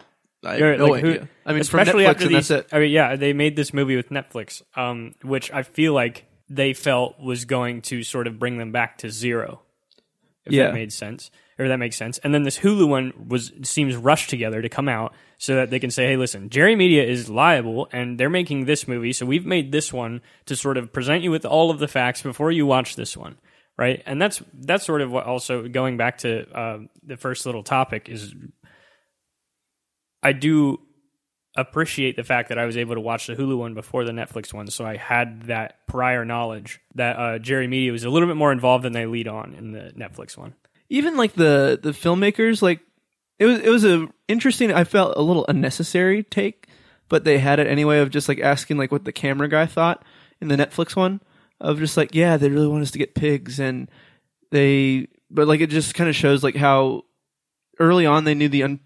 I 0.45 0.57
have 0.57 0.79
no 0.79 0.87
like, 0.87 1.03
who- 1.03 1.11
idea. 1.13 1.29
I 1.47 1.53
mean, 1.53 1.61
especially 1.63 1.93
from 1.93 2.01
Netflix, 2.03 2.09
after 2.11 2.25
and 2.27 2.35
these. 2.35 2.49
that's 2.49 2.67
it. 2.73 2.77
I 2.77 2.79
mean, 2.81 2.91
yeah, 2.91 3.17
they 3.17 3.33
made 3.33 3.57
this 3.57 3.73
movie 3.73 3.97
with 3.97 4.11
Netflix, 4.11 4.63
um, 4.77 5.15
which 5.23 5.51
I 5.53 5.63
feel 5.63 5.95
like 5.95 6.27
they 6.49 6.75
felt 6.75 7.19
was 7.19 7.45
going 7.47 7.81
to 7.83 8.03
sort 8.03 8.27
of 8.27 8.39
bring 8.39 8.59
them 8.59 8.71
back 8.71 8.99
to 8.99 9.11
zero. 9.11 9.63
If 10.45 10.53
Yeah. 10.53 10.65
that 10.67 10.75
made 10.75 10.93
sense, 10.93 11.31
or 11.59 11.69
that 11.69 11.79
makes 11.79 11.97
sense. 11.97 12.19
And 12.19 12.35
then 12.35 12.43
this 12.43 12.59
Hulu 12.59 12.89
one 12.89 13.13
was 13.29 13.53
seems 13.63 13.97
rushed 13.97 14.31
together 14.31 14.63
to 14.63 14.69
come 14.69 14.89
out 14.89 15.15
so 15.39 15.55
that 15.57 15.71
they 15.71 15.79
can 15.79 15.91
say, 15.91 16.07
"Hey, 16.07 16.17
listen, 16.17 16.51
Jerry 16.51 16.77
Media 16.77 17.05
is 17.05 17.29
liable, 17.29 17.89
and 17.93 18.19
they're 18.19 18.31
making 18.31 18.65
this 18.65 18.89
movie, 18.89 19.13
so 19.13 19.27
we've 19.27 19.47
made 19.47 19.73
this 19.73 19.93
one 19.93 20.21
to 20.47 20.57
sort 20.57 20.77
of 20.77 20.93
present 20.93 21.23
you 21.23 21.31
with 21.31 21.45
all 21.45 21.71
of 21.71 21.79
the 21.79 21.89
facts 21.89 22.23
before 22.23 22.51
you 22.51 22.67
watch 22.67 22.97
this 22.97 23.17
one." 23.17 23.37
Right, 23.77 24.03
and 24.07 24.23
that's 24.23 24.41
that's 24.53 24.87
sort 24.87 25.01
of 25.01 25.11
what 25.11 25.27
also 25.27 25.67
going 25.67 25.97
back 25.97 26.19
to 26.19 26.49
uh, 26.57 26.79
the 27.03 27.17
first 27.17 27.45
little 27.45 27.65
topic 27.65 28.09
is 28.09 28.33
I 30.23 30.33
do 30.33 30.79
appreciate 31.57 32.17
the 32.17 32.25
fact 32.25 32.49
that 32.49 32.59
I 32.59 32.65
was 32.65 32.77
able 32.77 32.95
to 32.95 33.01
watch 33.01 33.27
the 33.27 33.35
Hulu 33.37 33.59
one 33.59 33.75
before 33.75 34.05
the 34.05 34.13
Netflix 34.13 34.53
one, 34.53 34.69
so 34.69 34.85
I 34.85 34.97
had 34.97 35.45
that 35.45 35.87
prior 35.87 36.25
knowledge 36.25 36.81
that 36.95 37.17
uh, 37.17 37.39
Jerry 37.39 37.69
Media 37.69 37.93
was 37.93 38.05
a 38.05 38.11
little 38.11 38.29
bit 38.29 38.37
more 38.37 38.53
involved 38.53 38.85
than 38.85 38.93
they 38.93 39.07
lead 39.07 39.29
on 39.29 39.55
in 39.55 39.73
the 39.73 39.93
Netflix 39.97 40.37
one. 40.37 40.55
Even 40.95 41.17
like 41.17 41.33
the 41.33 41.79
the 41.83 41.91
filmmakers 41.91 42.63
like 42.63 42.81
it 43.41 43.47
was 43.47 43.59
it 43.61 43.69
was 43.69 43.85
a 43.85 44.09
interesting 44.29 44.73
i 44.73 44.85
felt 44.85 45.17
a 45.17 45.23
little 45.23 45.45
unnecessary 45.49 46.23
take 46.23 46.69
but 47.09 47.25
they 47.25 47.39
had 47.39 47.59
it 47.59 47.67
anyway 47.67 47.99
of 47.99 48.11
just 48.11 48.29
like 48.29 48.39
asking 48.39 48.79
like 48.79 48.93
what 48.93 49.05
the 49.05 49.13
camera 49.13 49.49
guy 49.49 49.67
thought 49.67 50.05
in 50.41 50.49
the 50.49 50.57
netflix 50.57 50.95
one 50.95 51.21
of 51.61 51.79
just 51.79 51.97
like 51.97 52.15
yeah 52.15 52.37
they 52.37 52.49
really 52.49 52.69
want 52.69 52.83
us 52.83 52.93
to 52.93 52.99
get 52.99 53.15
pigs 53.15 53.59
and 53.59 53.91
they 54.53 55.09
but 55.31 55.49
like 55.49 55.61
it 55.61 55.69
just 55.69 55.95
kind 55.95 56.09
of 56.09 56.15
shows 56.15 56.45
like 56.45 56.55
how 56.55 57.03
early 57.81 58.07
on 58.07 58.23
they 58.23 58.35
knew 58.35 58.49
the 58.49 58.63
un, 58.63 58.79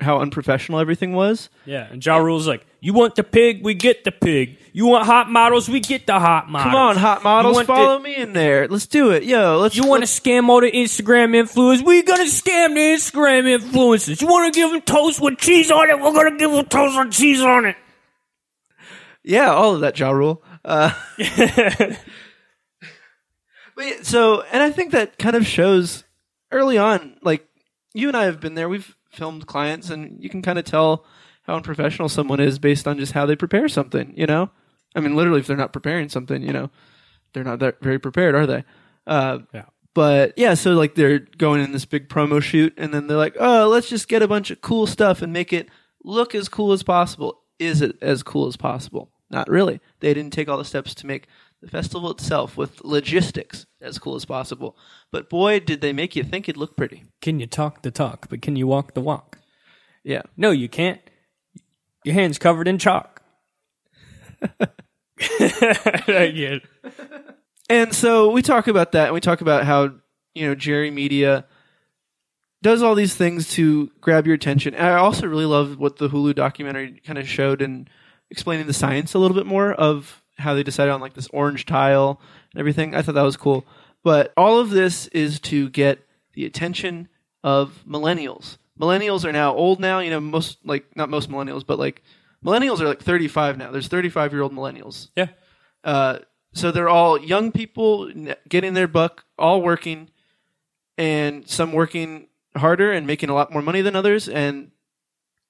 how 0.00 0.20
unprofessional 0.20 0.80
everything 0.80 1.12
was 1.12 1.50
Yeah, 1.66 1.86
and 1.90 2.04
Ja 2.04 2.16
Rule's 2.16 2.46
like, 2.48 2.64
"You 2.80 2.94
want 2.94 3.14
the 3.14 3.22
pig, 3.22 3.62
we 3.62 3.74
get 3.74 4.04
the 4.04 4.12
pig. 4.12 4.58
You 4.72 4.86
want 4.86 5.04
hot 5.06 5.30
models, 5.30 5.68
we 5.68 5.80
get 5.80 6.06
the 6.06 6.18
hot 6.18 6.48
models. 6.48 6.72
come 6.72 6.74
on 6.80 6.96
hot 6.96 7.22
models 7.22 7.54
want 7.56 7.66
the- 7.66 7.72
follow 7.74 7.98
me 7.98 8.16
in 8.16 8.32
there 8.32 8.68
let's 8.68 8.86
do 8.86 9.10
it 9.10 9.24
yo 9.24 9.58
let's 9.58 9.76
You 9.76 9.82
want 9.86 9.98
to 10.00 10.02
let's- 10.02 10.18
scam 10.20 10.48
all 10.48 10.60
the 10.60 10.70
Instagram 10.72 11.34
influencers? 11.34 11.84
We 11.84 12.02
gonna 12.02 12.24
scam 12.24 12.74
the 12.74 12.80
Instagram 12.96 13.58
influencers. 13.58 14.20
You 14.22 14.28
want 14.28 14.52
to 14.52 14.58
give 14.58 14.70
them 14.70 14.80
toast 14.82 15.20
with 15.20 15.38
cheese 15.38 15.70
on 15.70 15.90
it? 15.90 16.00
We're 16.00 16.12
gonna 16.12 16.36
give 16.38 16.52
them 16.52 16.64
toast 16.66 16.98
with 16.98 17.12
cheese 17.12 17.40
on 17.42 17.66
it. 17.66 17.76
yeah 19.24 19.50
all 19.52 19.74
of 19.74 19.80
that 19.82 19.98
ja 19.98 20.10
rule 20.10 20.42
uh 20.64 20.90
But 23.76 23.84
yeah, 23.84 23.96
so, 24.04 24.40
and 24.40 24.62
I 24.62 24.70
think 24.70 24.92
that 24.92 25.18
kind 25.18 25.36
of 25.36 25.46
shows 25.46 26.04
early 26.50 26.78
on, 26.78 27.18
like 27.22 27.46
you 27.92 28.08
and 28.08 28.16
I 28.16 28.24
have 28.24 28.40
been 28.40 28.54
there. 28.54 28.70
We've 28.70 28.95
filmed 29.16 29.46
clients, 29.46 29.90
and 29.90 30.22
you 30.22 30.28
can 30.28 30.42
kind 30.42 30.58
of 30.58 30.64
tell 30.64 31.04
how 31.42 31.56
unprofessional 31.56 32.08
someone 32.08 32.40
is 32.40 32.58
based 32.58 32.86
on 32.86 32.98
just 32.98 33.12
how 33.12 33.26
they 33.26 33.36
prepare 33.36 33.68
something. 33.68 34.12
You 34.16 34.26
know, 34.26 34.50
I 34.94 35.00
mean, 35.00 35.16
literally, 35.16 35.40
if 35.40 35.46
they're 35.46 35.56
not 35.56 35.72
preparing 35.72 36.08
something, 36.08 36.42
you 36.42 36.52
know, 36.52 36.70
they're 37.32 37.44
not 37.44 37.58
that 37.60 37.80
very 37.80 37.98
prepared, 37.98 38.34
are 38.34 38.46
they? 38.46 38.64
Uh, 39.06 39.38
Yeah. 39.52 39.64
But 39.94 40.34
yeah, 40.36 40.52
so 40.52 40.72
like 40.72 40.94
they're 40.94 41.20
going 41.20 41.62
in 41.62 41.72
this 41.72 41.86
big 41.86 42.10
promo 42.10 42.42
shoot, 42.42 42.74
and 42.76 42.92
then 42.92 43.06
they're 43.06 43.16
like, 43.16 43.34
"Oh, 43.40 43.66
let's 43.68 43.88
just 43.88 44.08
get 44.08 44.20
a 44.20 44.28
bunch 44.28 44.50
of 44.50 44.60
cool 44.60 44.86
stuff 44.86 45.22
and 45.22 45.32
make 45.32 45.54
it 45.54 45.70
look 46.04 46.34
as 46.34 46.50
cool 46.50 46.72
as 46.72 46.82
possible. 46.82 47.40
Is 47.58 47.80
it 47.80 47.96
as 48.02 48.22
cool 48.22 48.46
as 48.46 48.58
possible? 48.58 49.10
Not 49.30 49.48
really. 49.48 49.80
They 50.00 50.12
didn't 50.12 50.34
take 50.34 50.50
all 50.50 50.58
the 50.58 50.66
steps 50.66 50.94
to 50.96 51.06
make 51.06 51.28
the 51.60 51.68
festival 51.68 52.10
itself 52.10 52.56
with 52.56 52.84
logistics 52.84 53.66
as 53.80 53.98
cool 53.98 54.14
as 54.14 54.24
possible. 54.24 54.76
But 55.10 55.30
boy, 55.30 55.60
did 55.60 55.80
they 55.80 55.92
make 55.92 56.14
you 56.16 56.22
think 56.22 56.48
it 56.48 56.56
looked 56.56 56.76
pretty. 56.76 57.04
Can 57.22 57.40
you 57.40 57.46
talk 57.46 57.82
the 57.82 57.90
talk, 57.90 58.28
but 58.28 58.42
can 58.42 58.56
you 58.56 58.66
walk 58.66 58.94
the 58.94 59.00
walk? 59.00 59.38
Yeah. 60.04 60.22
No, 60.36 60.50
you 60.50 60.68
can't. 60.68 61.00
Your 62.04 62.14
hand's 62.14 62.38
covered 62.38 62.68
in 62.68 62.78
chalk. 62.78 63.22
And 67.68 67.92
so 67.94 68.30
we 68.30 68.42
talk 68.42 68.68
about 68.68 68.92
that, 68.92 69.06
and 69.06 69.14
we 69.14 69.20
talk 69.20 69.40
about 69.40 69.64
how 69.64 69.94
you 70.34 70.46
know 70.46 70.54
Jerry 70.54 70.90
Media 70.90 71.46
does 72.62 72.82
all 72.82 72.94
these 72.94 73.14
things 73.14 73.50
to 73.54 73.90
grab 74.00 74.26
your 74.26 74.34
attention. 74.34 74.74
And 74.74 74.86
I 74.86 74.98
also 74.98 75.26
really 75.26 75.46
love 75.46 75.78
what 75.78 75.96
the 75.96 76.08
Hulu 76.08 76.34
documentary 76.34 77.00
kind 77.04 77.18
of 77.18 77.28
showed 77.28 77.62
in 77.62 77.88
explaining 78.30 78.66
the 78.66 78.72
science 78.72 79.14
a 79.14 79.18
little 79.18 79.36
bit 79.36 79.46
more 79.46 79.72
of 79.72 80.22
how 80.38 80.54
they 80.54 80.62
decided 80.62 80.92
on 80.92 81.00
like 81.00 81.14
this 81.14 81.28
orange 81.32 81.66
tile 81.66 82.20
and 82.52 82.60
everything. 82.60 82.94
I 82.94 83.02
thought 83.02 83.14
that 83.14 83.22
was 83.22 83.36
cool. 83.36 83.66
But 84.02 84.32
all 84.36 84.60
of 84.60 84.70
this 84.70 85.08
is 85.08 85.40
to 85.40 85.68
get 85.70 86.06
the 86.34 86.44
attention 86.44 87.08
of 87.42 87.82
millennials. 87.88 88.58
Millennials 88.78 89.24
are 89.24 89.32
now 89.32 89.54
old 89.54 89.80
now. 89.80 90.00
You 90.00 90.10
know, 90.10 90.20
most 90.20 90.58
like 90.64 90.94
not 90.96 91.08
most 91.08 91.30
millennials, 91.30 91.66
but 91.66 91.78
like 91.78 92.02
millennials 92.44 92.80
are 92.80 92.86
like 92.86 93.02
35 93.02 93.58
now. 93.58 93.70
There's 93.70 93.88
35 93.88 94.32
year 94.32 94.42
old 94.42 94.52
millennials. 94.52 95.08
Yeah. 95.16 95.28
Uh, 95.82 96.18
so 96.52 96.70
they're 96.70 96.88
all 96.88 97.20
young 97.20 97.52
people 97.52 98.10
getting 98.48 98.74
their 98.74 98.88
buck, 98.88 99.24
all 99.38 99.62
working, 99.62 100.10
and 100.96 101.48
some 101.48 101.72
working 101.72 102.28
harder 102.56 102.92
and 102.92 103.06
making 103.06 103.28
a 103.28 103.34
lot 103.34 103.52
more 103.52 103.62
money 103.62 103.82
than 103.82 103.96
others. 103.96 104.28
And 104.28 104.70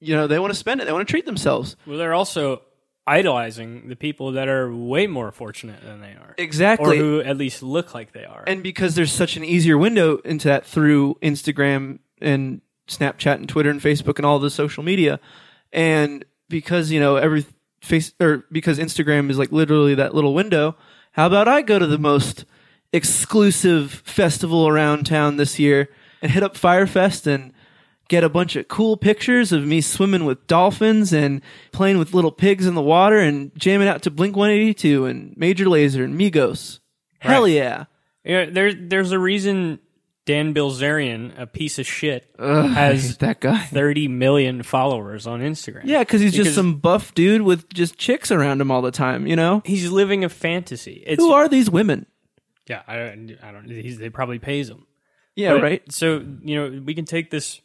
you 0.01 0.15
know 0.15 0.27
they 0.27 0.39
want 0.39 0.53
to 0.53 0.59
spend 0.59 0.81
it. 0.81 0.85
They 0.87 0.93
want 0.93 1.07
to 1.07 1.11
treat 1.11 1.27
themselves. 1.27 1.77
Well, 1.87 1.99
they're 1.99 2.15
also 2.15 2.63
idolizing 3.07 3.89
the 3.89 3.97
people 3.97 4.33
that 4.33 4.49
are 4.49 4.75
way 4.75 5.07
more 5.07 5.31
fortunate 5.31 5.83
than 5.83 6.01
they 6.01 6.13
are. 6.13 6.35
Exactly. 6.39 6.99
Or 6.99 7.03
who 7.03 7.21
at 7.21 7.37
least 7.37 7.63
look 7.63 7.95
like 7.95 8.13
they 8.13 8.25
are. 8.25 8.45
and 8.47 8.63
because 8.63 8.95
there's 8.95 9.13
such 9.13 9.37
an 9.37 9.45
easier 9.45 9.79
window 9.79 10.19
into 10.19 10.49
that 10.49 10.67
through 10.67 11.15
Instagram 11.23 12.01
and 12.21 12.61
Snapchat 12.89 13.35
and 13.37 13.49
Twitter 13.49 13.71
and 13.71 13.81
Facebook 13.81 14.17
and 14.17 14.27
all 14.27 14.39
the 14.39 14.51
social 14.51 14.83
media, 14.83 15.21
and 15.73 16.25
because 16.49 16.91
you 16.91 17.01
know 17.01 17.17
every 17.17 17.45
face 17.81 18.13
or 18.21 18.45
because 18.51 18.79
Instagram 18.79 19.31
is 19.31 19.39
like 19.39 19.53
literally 19.53 19.95
that 19.95 20.15
little 20.15 20.35
window. 20.35 20.77
How 21.13 21.27
about 21.27 21.49
I 21.49 21.63
go 21.63 21.79
to 21.79 21.87
the 21.87 21.99
most 21.99 22.45
exclusive 22.93 23.91
festival 24.05 24.69
around 24.69 25.07
town 25.07 25.37
this 25.37 25.59
year 25.59 25.89
and 26.23 26.31
hit 26.31 26.43
up 26.43 26.57
Fyrefest 26.57 27.27
and 27.27 27.53
get 28.09 28.23
a 28.25 28.29
bunch 28.29 28.57
of 28.57 28.69
cool 28.69 28.97
pictures 28.97 29.53
of 29.53 29.65
me 29.67 29.81
swimming 29.81 30.25
with 30.25 30.47
dolphins 30.47 31.13
and 31.13 31.41
playing 31.73 31.99
with 31.99 32.15
little 32.15 32.33
pigs 32.33 32.67
in 32.67 32.75
the 32.75 32.83
water 32.83 33.19
and 33.19 33.51
jamming 33.57 33.89
out 33.89 34.03
to 34.03 34.11
Blink 34.11 34.37
182 34.37 35.05
and 35.07 35.37
Major 35.37 35.65
Lazer 35.67 36.05
and 36.05 36.19
Migos. 36.19 36.81
Hell 37.19 37.49
yeah. 37.49 37.85
Yeah, 38.25 38.47
there, 38.51 38.73
there's 38.75 39.13
a 39.13 39.19
reason 39.19 39.79
Dan 40.25 40.53
Bilzerian, 40.55 41.39
a 41.39 41.47
piece 41.47 41.79
of 41.79 41.87
shit, 41.87 42.29
Ugh, 42.39 42.69
has 42.71 43.19
that 43.19 43.41
guy. 43.41 43.59
30 43.67 44.09
million 44.09 44.63
followers 44.65 45.27
on 45.29 45.41
Instagram. 45.41 45.83
Yeah, 45.85 46.01
because 46.01 46.21
he's 46.21 46.33
Because- 46.33 46.47
just 46.47 46.57
some 46.57 46.77
buff 46.79 47.15
dude 47.15 47.43
with 47.43 47.69
just 47.73 47.97
chicks 47.97 48.33
around 48.33 48.61
him 48.61 48.71
all 48.73 48.83
the 48.83 48.91
time. 48.91 49.27
You 49.29 49.37
know, 49.37 49.63
He's 49.65 49.89
living 49.91 50.25
a 50.25 50.29
fantasy. 50.29 51.03
It's, 51.07 51.23
who 51.23 51.33
are 51.33 51.49
these 51.49 51.71
women? 51.71 52.07
yeah, 52.69 52.83
I, 52.89 52.97
don't- 52.97 53.37
I 53.43 53.53
don't. 53.53 53.71
He's, 53.71 53.99
they 53.99 54.11
probably 54.11 54.41
pays 54.41 54.69
him. 54.69 54.87
Yeah, 55.37 55.53
But- 55.55 55.63
right. 55.63 55.93
So 55.93 56.25
you 56.43 56.57
know, 56.57 56.83
we 56.85 56.95
can 56.95 57.05
take 57.05 57.31
this. 57.31 57.61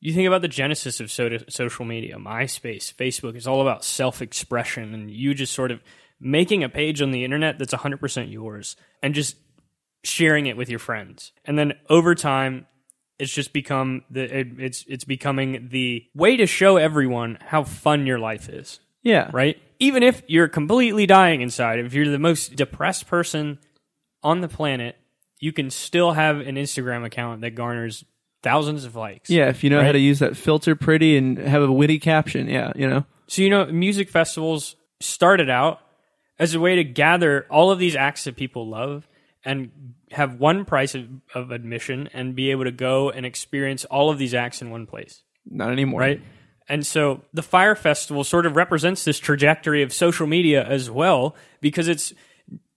You 0.00 0.14
think 0.14 0.26
about 0.26 0.42
the 0.42 0.48
genesis 0.48 1.00
of 1.00 1.12
so- 1.12 1.38
social 1.48 1.84
media, 1.84 2.16
MySpace, 2.16 2.94
Facebook 2.94 3.34
it's 3.34 3.46
all 3.46 3.60
about 3.60 3.84
self-expression, 3.84 4.94
and 4.94 5.10
you 5.10 5.34
just 5.34 5.52
sort 5.52 5.70
of 5.70 5.80
making 6.18 6.64
a 6.64 6.68
page 6.68 7.02
on 7.02 7.10
the 7.10 7.24
internet 7.24 7.58
that's 7.58 7.74
100% 7.74 8.32
yours, 8.32 8.76
and 9.02 9.14
just 9.14 9.36
sharing 10.02 10.46
it 10.46 10.56
with 10.56 10.70
your 10.70 10.78
friends. 10.78 11.32
And 11.44 11.58
then 11.58 11.74
over 11.88 12.14
time, 12.14 12.66
it's 13.18 13.32
just 13.32 13.52
become 13.52 14.02
the 14.10 14.22
it, 14.22 14.48
it's 14.58 14.84
it's 14.88 15.04
becoming 15.04 15.68
the 15.70 16.04
way 16.14 16.38
to 16.38 16.46
show 16.46 16.78
everyone 16.78 17.36
how 17.40 17.64
fun 17.64 18.06
your 18.06 18.18
life 18.18 18.48
is 18.48 18.80
Yeah, 19.02 19.30
right? 19.32 19.58
Even 19.78 20.02
if 20.02 20.22
you're 20.26 20.48
completely 20.48 21.06
dying 21.06 21.42
inside, 21.42 21.78
if 21.78 21.92
you're 21.92 22.10
the 22.10 22.18
most 22.18 22.56
depressed 22.56 23.06
person 23.06 23.58
on 24.22 24.40
the 24.40 24.48
planet, 24.48 24.96
you 25.38 25.52
can 25.52 25.70
still 25.70 26.12
have 26.12 26.38
an 26.40 26.56
Instagram 26.56 27.04
account 27.04 27.42
that 27.42 27.54
garners 27.54 28.04
thousands 28.42 28.84
of 28.84 28.96
likes. 28.96 29.30
Yeah, 29.30 29.48
if 29.48 29.62
you 29.62 29.70
know 29.70 29.82
how 29.82 29.92
to 29.92 29.98
use 29.98 30.18
that 30.20 30.36
filter 30.36 30.74
pretty 30.74 31.16
and 31.16 31.38
have 31.38 31.62
a 31.62 31.72
witty 31.72 31.98
caption. 31.98 32.48
Yeah, 32.48 32.72
you 32.74 32.88
know. 32.88 33.04
So, 33.26 33.42
you 33.42 33.50
know, 33.50 33.66
music 33.66 34.08
festivals 34.08 34.76
started 35.00 35.48
out 35.50 35.80
as 36.38 36.54
a 36.54 36.60
way 36.60 36.76
to 36.76 36.84
gather 36.84 37.46
all 37.50 37.70
of 37.70 37.78
these 37.78 37.94
acts 37.94 38.24
that 38.24 38.36
people 38.36 38.68
love 38.68 39.06
and 39.44 39.94
have 40.10 40.34
one 40.40 40.64
price 40.64 40.94
of, 40.94 41.06
of 41.34 41.50
admission 41.50 42.08
and 42.12 42.34
be 42.34 42.50
able 42.50 42.64
to 42.64 42.72
go 42.72 43.10
and 43.10 43.24
experience 43.24 43.84
all 43.84 44.10
of 44.10 44.18
these 44.18 44.34
acts 44.34 44.60
in 44.60 44.70
one 44.70 44.86
place. 44.86 45.22
Not 45.46 45.70
anymore. 45.70 46.00
right? 46.00 46.20
And 46.68 46.86
so 46.86 47.22
the 47.32 47.42
Fyre 47.42 47.74
Festival 47.74 48.22
sort 48.24 48.46
of 48.46 48.56
represents 48.56 49.04
this 49.04 49.18
trajectory 49.18 49.82
of 49.82 49.92
social 49.92 50.26
media 50.26 50.64
as 50.64 50.90
well 50.90 51.34
because 51.60 51.88
it's 51.88 52.12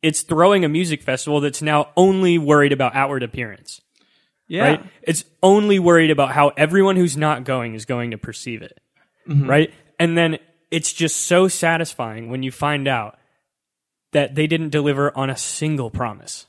it's 0.01 0.21
throwing 0.21 0.65
a 0.65 0.69
music 0.69 1.01
festival 1.01 1.39
that's 1.39 1.61
now 1.61 1.89
only 1.95 2.37
worried 2.37 2.73
about 2.73 2.95
outward 2.95 3.23
appearance, 3.23 3.79
Yeah. 4.47 4.63
right? 4.63 4.85
It's 5.01 5.23
only 5.41 5.79
worried 5.79 6.11
about 6.11 6.31
how 6.31 6.49
everyone 6.49 6.95
who's 6.95 7.17
not 7.17 7.43
going 7.43 7.75
is 7.75 7.85
going 7.85 8.11
to 8.11 8.17
perceive 8.17 8.61
it, 8.61 8.79
mm-hmm. 9.27 9.49
right? 9.49 9.73
And 9.99 10.17
then 10.17 10.37
it's 10.69 10.91
just 10.91 11.17
so 11.17 11.47
satisfying 11.47 12.29
when 12.29 12.43
you 12.43 12.51
find 12.51 12.87
out 12.87 13.17
that 14.11 14.35
they 14.35 14.47
didn't 14.47 14.69
deliver 14.69 15.15
on 15.17 15.29
a 15.29 15.37
single 15.37 15.89
promise 15.89 16.45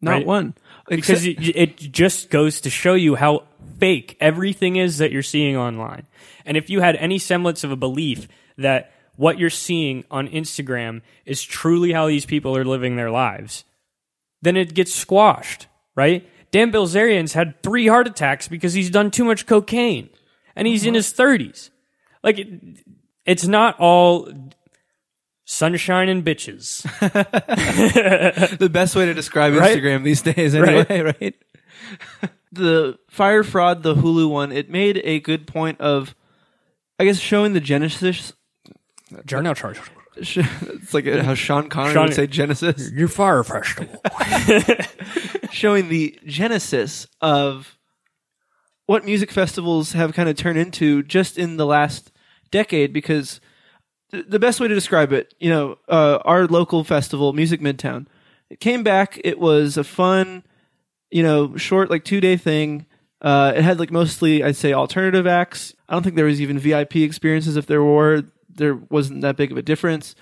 Not 0.00 0.10
right. 0.12 0.26
one. 0.26 0.54
because 0.88 1.24
it, 1.26 1.36
it 1.56 1.76
just 1.76 2.30
goes 2.30 2.60
to 2.62 2.70
show 2.70 2.94
you 2.94 3.14
how 3.14 3.44
fake 3.78 4.16
everything 4.20 4.76
is 4.76 4.98
that 4.98 5.12
you're 5.12 5.22
seeing 5.22 5.56
online. 5.56 6.06
And 6.44 6.56
if 6.56 6.70
you 6.70 6.80
had 6.80 6.96
any 6.96 7.18
semblance 7.18 7.64
of 7.64 7.70
a 7.70 7.76
belief 7.76 8.28
that 8.58 8.92
what 9.16 9.38
you're 9.38 9.50
seeing 9.50 10.04
on 10.10 10.28
Instagram 10.28 11.02
is 11.24 11.42
truly 11.42 11.92
how 11.92 12.06
these 12.06 12.26
people 12.26 12.56
are 12.56 12.64
living 12.64 12.96
their 12.96 13.10
lives, 13.10 13.64
then 14.40 14.56
it 14.56 14.74
gets 14.74 14.94
squashed, 14.94 15.66
right? 15.94 16.28
Dan 16.52 16.70
Bilzerian's 16.70 17.32
had 17.32 17.60
three 17.62 17.88
heart 17.88 18.06
attacks 18.06 18.46
because 18.46 18.74
he's 18.74 18.90
done 18.90 19.10
too 19.10 19.24
much 19.24 19.46
cocaine 19.46 20.10
and 20.54 20.68
he's 20.68 20.84
in 20.84 20.94
his 20.94 21.12
30s. 21.12 21.70
Like, 22.22 22.38
it, 22.38 22.48
it's 23.24 23.46
not 23.46 23.80
all 23.80 24.28
sunshine 25.44 26.08
and 26.08 26.24
bitches. 26.24 26.82
the 28.58 28.68
best 28.68 28.94
way 28.94 29.06
to 29.06 29.14
describe 29.14 29.54
Right? 29.54 29.76
Instagram 29.76 30.04
these 30.04 30.22
days, 30.22 30.54
anyway, 30.54 31.14
right? 31.20 31.34
the 32.52 32.98
Fyre 33.08 33.42
Fraud, 33.42 33.82
the 33.82 33.94
Hulu 33.94 34.28
one, 34.28 34.52
it 34.52 34.70
made 34.70 35.00
a 35.04 35.20
good 35.20 35.46
point 35.46 35.80
of, 35.80 36.14
I 36.98 37.04
guess, 37.04 37.18
showing 37.18 37.54
the 37.54 37.60
genesis. 37.60 38.34
Journal 39.24 39.54
charge. 39.54 39.80
It's 40.16 40.92
like 40.94 41.06
how 41.06 41.34
Sean 41.34 41.68
Connery 41.68 41.94
Sean- 41.94 42.06
would 42.06 42.14
say 42.14 42.26
Genesis. 42.26 42.90
Your 42.92 43.08
Fyre 43.08 43.42
festival. 43.44 44.00
showing 45.52 45.88
the 45.88 46.18
genesis 46.26 47.06
of 47.20 47.78
what 48.86 49.04
music 49.04 49.30
festivals 49.30 49.92
have 49.92 50.12
kind 50.12 50.28
of 50.28 50.36
turned 50.36 50.58
into 50.58 51.02
just 51.02 51.38
in 51.38 51.56
the 51.56 51.66
last 51.66 52.10
decade 52.50 52.92
because 52.92 53.40
th- 54.10 54.24
the 54.28 54.38
best 54.38 54.60
way 54.60 54.68
to 54.68 54.74
describe 54.74 55.12
it 55.12 55.34
you 55.38 55.50
know 55.50 55.78
uh, 55.88 56.18
our 56.24 56.46
local 56.46 56.84
festival 56.84 57.32
music 57.32 57.60
midtown 57.60 58.06
it 58.50 58.60
came 58.60 58.82
back 58.82 59.20
it 59.24 59.38
was 59.38 59.76
a 59.76 59.84
fun 59.84 60.42
you 61.10 61.22
know 61.22 61.56
short 61.56 61.90
like 61.90 62.04
two 62.04 62.20
day 62.20 62.36
thing 62.36 62.86
uh, 63.20 63.52
it 63.54 63.62
had 63.62 63.78
like 63.78 63.90
mostly 63.90 64.42
i'd 64.42 64.56
say 64.56 64.72
alternative 64.72 65.26
acts 65.26 65.74
i 65.88 65.92
don't 65.92 66.02
think 66.02 66.16
there 66.16 66.24
was 66.24 66.40
even 66.40 66.58
vip 66.58 66.96
experiences 66.96 67.56
if 67.56 67.66
there 67.66 67.82
were 67.82 68.24
there 68.54 68.74
wasn't 68.74 69.20
that 69.22 69.36
big 69.36 69.50
of 69.50 69.58
a 69.58 69.62
difference 69.62 70.14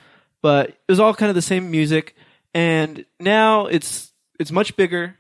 but 0.42 0.70
it 0.70 0.78
was 0.88 1.00
all 1.00 1.14
kind 1.14 1.28
of 1.28 1.34
the 1.34 1.42
same 1.42 1.70
music. 1.70 2.14
And 2.54 3.04
now 3.18 3.66
it's 3.66 4.12
it's 4.38 4.50
much 4.50 4.76
bigger. 4.76 5.16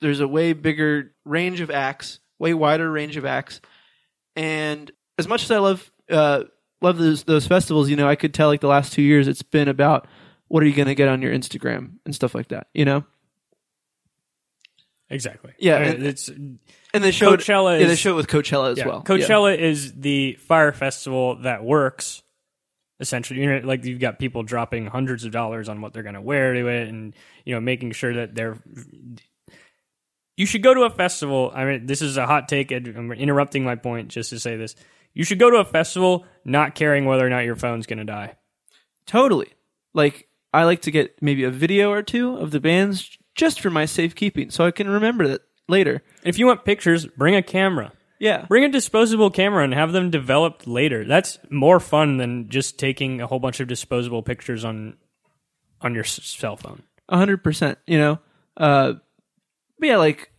There's 0.00 0.20
a 0.20 0.28
way 0.28 0.52
bigger 0.52 1.12
range 1.24 1.60
of 1.60 1.70
acts 1.70 2.20
way 2.38 2.54
wider 2.54 2.90
range 2.90 3.16
of 3.16 3.24
acts. 3.24 3.60
And 4.34 4.90
as 5.18 5.28
much 5.28 5.42
as 5.42 5.50
i 5.50 5.58
love 5.58 5.90
uh 6.08 6.44
love 6.80 6.96
those 6.96 7.24
those 7.24 7.46
festivals 7.46 7.90
you 7.90 7.96
know 7.96 8.08
i 8.08 8.16
could 8.16 8.32
tell 8.32 8.48
like 8.48 8.62
the 8.62 8.66
last 8.66 8.94
two 8.94 9.02
years 9.02 9.28
it's 9.28 9.42
been 9.42 9.68
about 9.68 10.08
what 10.48 10.62
are 10.62 10.66
you 10.66 10.72
going 10.72 10.88
to 10.88 10.94
get 10.94 11.08
on 11.08 11.20
your 11.20 11.30
instagram 11.30 11.98
and 12.06 12.14
stuff 12.14 12.34
like 12.34 12.48
that 12.48 12.68
you 12.72 12.84
know? 12.84 13.04
Exactly. 15.12 15.52
Yeah, 15.58 15.74
I 15.74 15.80
mean, 15.80 15.88
and- 15.96 16.06
it's 16.06 16.28
and 16.28 16.58
they 16.92 17.10
showed 17.10 17.40
Coachella 17.40 17.80
yeah 17.80 17.86
they 17.88 17.96
showed 17.96 18.12
it 18.12 18.14
with 18.14 18.28
coachella 18.28 18.70
as 18.70 18.78
yeah, 18.78 18.86
well. 18.86 19.02
Coachella 19.02 19.58
is 19.58 19.92
the 19.92 20.34
Fyre 20.34 20.72
festival 20.72 21.42
that 21.42 21.64
works. 21.64 22.22
Essentially, 23.00 23.40
you 23.40 23.46
know, 23.46 23.66
like 23.66 23.84
you've 23.84 23.98
got 23.98 24.18
people 24.18 24.42
dropping 24.42 24.86
hundreds 24.86 25.24
of 25.24 25.32
dollars 25.32 25.68
on 25.68 25.80
what 25.80 25.92
they're 25.92 26.02
going 26.02 26.14
to 26.14 26.20
wear 26.20 26.54
to 26.54 26.68
it, 26.68 26.88
and 26.88 27.14
you 27.44 27.54
know, 27.54 27.60
making 27.60 27.92
sure 27.92 28.14
that 28.14 28.34
they're. 28.34 28.58
you 30.36 30.46
should 30.46 30.62
go 30.62 30.74
to 30.74 30.82
a 30.82 30.90
festival. 30.90 31.50
I 31.54 31.64
mean, 31.64 31.86
this 31.86 32.02
is 32.02 32.16
a 32.16 32.26
hot 32.26 32.48
take. 32.48 32.70
I'm 32.70 33.10
interrupting 33.12 33.64
my 33.64 33.76
point 33.76 34.08
just 34.08 34.30
to 34.30 34.38
say 34.38 34.56
this. 34.56 34.76
You 35.14 35.24
should 35.24 35.38
go 35.38 35.50
to 35.50 35.56
a 35.56 35.64
festival 35.64 36.26
not 36.44 36.74
caring 36.74 37.04
whether 37.04 37.26
or 37.26 37.30
not 37.30 37.44
your 37.44 37.56
phone's 37.56 37.86
going 37.86 37.98
to 37.98 38.04
die. 38.04 38.36
Totally. 39.06 39.48
Like 39.92 40.28
I 40.52 40.64
like 40.64 40.82
to 40.82 40.90
get 40.90 41.20
maybe 41.20 41.44
a 41.44 41.50
video 41.50 41.90
or 41.90 42.02
two 42.02 42.36
of 42.36 42.50
the 42.50 42.60
bands 42.60 43.18
just 43.34 43.60
for 43.60 43.70
my 43.70 43.86
safekeeping, 43.86 44.50
so 44.50 44.66
I 44.66 44.70
can 44.70 44.88
remember 44.88 45.26
that 45.28 45.42
later. 45.68 46.02
If 46.22 46.38
you 46.38 46.46
want 46.46 46.64
pictures, 46.64 47.06
bring 47.06 47.34
a 47.34 47.42
camera. 47.42 47.92
Yeah. 48.20 48.44
Bring 48.46 48.64
a 48.64 48.68
disposable 48.68 49.30
camera 49.30 49.64
and 49.64 49.74
have 49.74 49.92
them 49.92 50.10
developed 50.10 50.66
later. 50.68 51.04
That's 51.04 51.38
more 51.50 51.80
fun 51.80 52.18
than 52.18 52.48
just 52.50 52.78
taking 52.78 53.20
a 53.20 53.26
whole 53.26 53.40
bunch 53.40 53.58
of 53.60 53.66
disposable 53.66 54.22
pictures 54.22 54.64
on 54.64 54.98
on 55.80 55.94
your 55.94 56.04
s- 56.04 56.20
cell 56.22 56.56
phone. 56.56 56.82
A 57.08 57.16
hundred 57.16 57.42
percent. 57.42 57.78
You 57.86 57.98
know, 57.98 58.18
uh, 58.58 58.92
but 59.78 59.88
yeah, 59.88 59.96
like, 59.96 60.30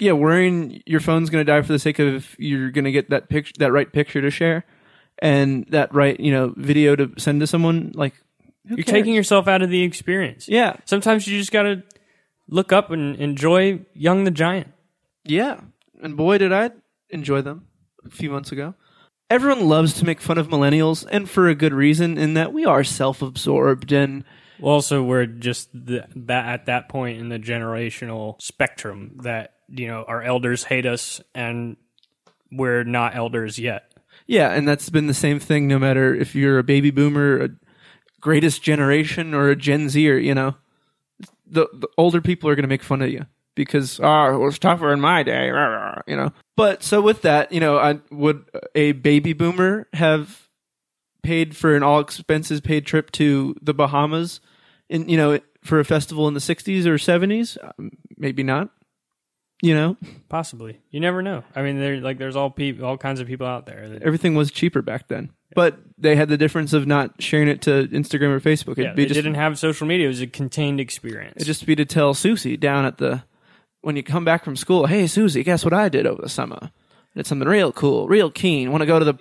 yeah, 0.00 0.12
worrying 0.12 0.82
your 0.84 0.98
phone's 1.00 1.30
gonna 1.30 1.44
die 1.44 1.62
for 1.62 1.72
the 1.72 1.78
sake 1.78 2.00
of 2.00 2.34
you're 2.38 2.70
gonna 2.70 2.90
get 2.90 3.10
that 3.10 3.28
picture, 3.28 3.52
that 3.58 3.70
right 3.72 3.90
picture 3.90 4.20
to 4.20 4.30
share, 4.30 4.64
and 5.20 5.66
that 5.70 5.94
right, 5.94 6.18
you 6.18 6.32
know, 6.32 6.52
video 6.56 6.96
to 6.96 7.12
send 7.18 7.40
to 7.40 7.46
someone. 7.46 7.92
Like, 7.94 8.14
You're 8.64 8.82
taking 8.82 9.14
yourself 9.14 9.46
out 9.46 9.62
of 9.62 9.70
the 9.70 9.82
experience. 9.84 10.48
yeah, 10.48 10.76
Sometimes 10.86 11.26
you 11.28 11.38
just 11.38 11.52
got 11.52 11.62
to 11.62 11.82
look 12.48 12.72
up 12.72 12.90
and 12.90 13.14
enjoy 13.16 13.80
Young 13.94 14.24
the 14.24 14.30
Giant. 14.32 14.68
yeah, 15.24 15.60
and 16.02 16.16
boy, 16.16 16.38
did 16.38 16.52
I 16.52 16.70
enjoy 17.10 17.42
them 17.42 17.66
a 18.04 18.10
few 18.10 18.30
months 18.30 18.52
ago. 18.52 18.74
Everyone 19.28 19.68
loves 19.68 19.94
to 19.94 20.04
make 20.04 20.20
fun 20.20 20.38
of 20.38 20.48
millennials, 20.48 21.06
and 21.10 21.28
for 21.28 21.48
a 21.48 21.54
good 21.54 21.72
reason. 21.72 22.18
In 22.18 22.34
that 22.34 22.52
we 22.52 22.64
are 22.64 22.82
self-absorbed 22.82 23.92
and 23.92 24.24
Well, 24.58 24.74
also, 24.74 25.02
we're 25.02 25.26
just 25.26 25.70
the, 25.72 26.06
that 26.16 26.46
at 26.46 26.66
that 26.66 26.88
point 26.88 27.20
in 27.20 27.28
the 27.28 27.38
generational 27.38 28.40
spectrum 28.42 29.18
that 29.22 29.54
you 29.68 29.86
know 29.86 30.04
our 30.06 30.22
elders 30.22 30.64
hate 30.64 30.86
us 30.86 31.20
and 31.34 31.76
we're 32.50 32.82
not 32.82 33.14
elders 33.14 33.58
yet. 33.58 33.92
Yeah, 34.26 34.50
and 34.50 34.66
that's 34.66 34.90
been 34.90 35.06
the 35.06 35.14
same 35.14 35.38
thing 35.38 35.68
no 35.68 35.78
matter 35.78 36.14
if 36.14 36.34
you're 36.34 36.58
a 36.58 36.64
baby 36.64 36.90
boomer, 36.90 37.44
a 37.44 37.48
greatest 38.20 38.62
generation, 38.62 39.34
or 39.34 39.48
a 39.48 39.56
Gen 39.56 39.88
Zer, 39.88 40.18
you 40.18 40.34
know. 40.34 40.56
The, 41.46 41.68
the 41.72 41.88
older 41.98 42.20
people 42.20 42.48
are 42.48 42.54
going 42.54 42.62
to 42.62 42.68
make 42.68 42.82
fun 42.82 43.02
of 43.02 43.10
you 43.10 43.26
because, 43.64 44.00
oh, 44.02 44.34
it 44.34 44.38
was 44.38 44.58
tougher 44.58 44.92
in 44.92 45.00
my 45.00 45.22
day, 45.22 45.50
rah, 45.50 45.66
rah," 45.66 46.02
you 46.06 46.16
know. 46.16 46.32
But 46.56 46.82
so 46.82 47.00
with 47.00 47.22
that, 47.22 47.52
you 47.52 47.60
know, 47.60 47.78
I, 47.78 48.00
would 48.10 48.44
a 48.74 48.92
baby 48.92 49.32
boomer 49.32 49.88
have 49.92 50.48
paid 51.22 51.56
for 51.56 51.76
an 51.76 51.82
all 51.82 52.00
expenses 52.00 52.60
paid 52.60 52.86
trip 52.86 53.10
to 53.12 53.54
the 53.60 53.74
Bahamas 53.74 54.40
in, 54.88 55.08
you 55.08 55.16
know, 55.16 55.38
for 55.62 55.80
a 55.80 55.84
festival 55.84 56.28
in 56.28 56.34
the 56.34 56.40
60s 56.40 56.86
or 56.86 56.94
70s? 56.94 57.56
Um, 57.78 57.90
Maybe 58.16 58.42
not. 58.42 58.70
You 59.62 59.74
know, 59.74 59.96
Possibly, 60.30 60.80
you 60.90 61.00
never 61.00 61.20
know. 61.20 61.44
I 61.54 61.60
mean, 61.60 61.78
there 61.78 62.00
like 62.00 62.16
there's 62.16 62.34
all 62.34 62.48
people, 62.48 62.86
all 62.86 62.96
kinds 62.96 63.20
of 63.20 63.26
people 63.26 63.46
out 63.46 63.66
there. 63.66 63.90
That, 63.90 64.02
everything 64.02 64.34
was 64.34 64.50
cheaper 64.50 64.80
back 64.80 65.08
then. 65.08 65.32
But 65.54 65.78
they 65.98 66.16
had 66.16 66.30
the 66.30 66.38
difference 66.38 66.72
of 66.72 66.86
not 66.86 67.20
sharing 67.20 67.48
it 67.48 67.60
to 67.62 67.86
Instagram 67.88 68.30
or 68.30 68.40
Facebook. 68.40 68.72
It'd 68.72 68.84
yeah, 68.84 68.92
be 68.94 69.02
they 69.02 69.08
just 69.08 69.18
didn't 69.18 69.34
have 69.34 69.58
social 69.58 69.86
media. 69.86 70.06
It 70.06 70.08
was 70.08 70.22
a 70.22 70.26
contained 70.26 70.80
experience. 70.80 71.34
it'd 71.36 71.46
just 71.46 71.66
be 71.66 71.76
to 71.76 71.84
tell 71.84 72.14
Susie 72.14 72.56
down 72.56 72.86
at 72.86 72.96
the 72.96 73.24
when 73.82 73.96
you 73.96 74.02
come 74.02 74.24
back 74.24 74.44
from 74.44 74.56
school, 74.56 74.86
hey 74.86 75.06
Susie, 75.06 75.42
guess 75.42 75.64
what 75.64 75.74
I 75.74 75.88
did 75.88 76.06
over 76.06 76.22
the 76.22 76.28
summer? 76.28 76.70
Did 77.16 77.26
something 77.26 77.48
real 77.48 77.72
cool, 77.72 78.06
real 78.08 78.30
keen. 78.30 78.70
Want 78.70 78.82
to 78.82 78.86
go 78.86 78.98
to 78.98 79.04
the 79.04 79.14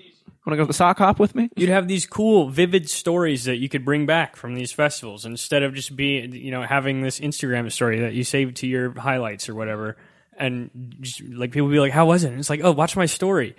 want 0.46 0.54
to 0.54 0.58
go 0.58 0.64
to 0.64 0.68
the 0.68 0.74
sock 0.74 1.00
hop 1.00 1.20
with 1.20 1.36
me? 1.36 1.50
You'd 1.56 1.70
have 1.70 1.88
these 1.88 2.06
cool, 2.06 2.50
vivid 2.50 2.90
stories 2.90 3.46
that 3.46 3.58
you 3.58 3.68
could 3.68 3.84
bring 3.84 4.06
back 4.06 4.36
from 4.36 4.56
these 4.56 4.72
festivals 4.72 5.26
instead 5.26 5.64
of 5.64 5.74
just 5.74 5.96
being, 5.96 6.34
you 6.34 6.52
know, 6.52 6.62
having 6.62 7.02
this 7.02 7.20
Instagram 7.20 7.72
story 7.72 8.00
that 8.02 8.14
you 8.14 8.24
save 8.24 8.54
to 8.56 8.68
your 8.68 8.98
highlights 8.98 9.50
or 9.50 9.56
whatever. 9.56 9.98
And 10.38 10.96
just 11.02 11.22
like 11.24 11.52
people 11.52 11.68
would 11.68 11.74
be 11.74 11.80
like, 11.80 11.92
"How 11.92 12.06
was 12.06 12.24
it?" 12.24 12.30
And 12.30 12.40
it's 12.40 12.50
like, 12.50 12.62
"Oh, 12.64 12.72
watch 12.72 12.96
my 12.96 13.06
story." 13.06 13.56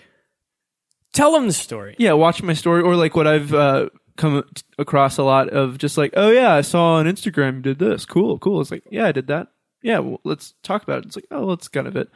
Tell 1.12 1.32
them 1.32 1.46
the 1.46 1.52
story. 1.52 1.96
Yeah, 1.98 2.12
watch 2.12 2.42
my 2.42 2.52
story 2.52 2.82
or 2.82 2.94
like 2.94 3.16
what 3.16 3.26
I've 3.26 3.52
uh, 3.52 3.90
come 4.16 4.44
across 4.78 5.18
a 5.18 5.22
lot 5.22 5.48
of 5.48 5.78
just 5.78 5.98
like, 5.98 6.12
oh 6.16 6.30
yeah, 6.30 6.52
I 6.52 6.60
saw 6.60 6.94
on 6.94 7.06
Instagram 7.06 7.56
you 7.56 7.62
did 7.62 7.78
this. 7.78 8.04
Cool, 8.04 8.38
cool. 8.38 8.60
It's 8.60 8.70
like, 8.70 8.84
yeah, 8.90 9.06
I 9.06 9.12
did 9.12 9.26
that. 9.28 9.48
Yeah, 9.82 10.00
well, 10.00 10.20
let's 10.24 10.54
talk 10.62 10.82
about 10.82 11.00
it. 11.00 11.06
It's 11.06 11.16
like, 11.16 11.26
oh, 11.30 11.48
that's 11.50 11.68
kind 11.68 11.86
of 11.86 11.96
it. 11.96 12.10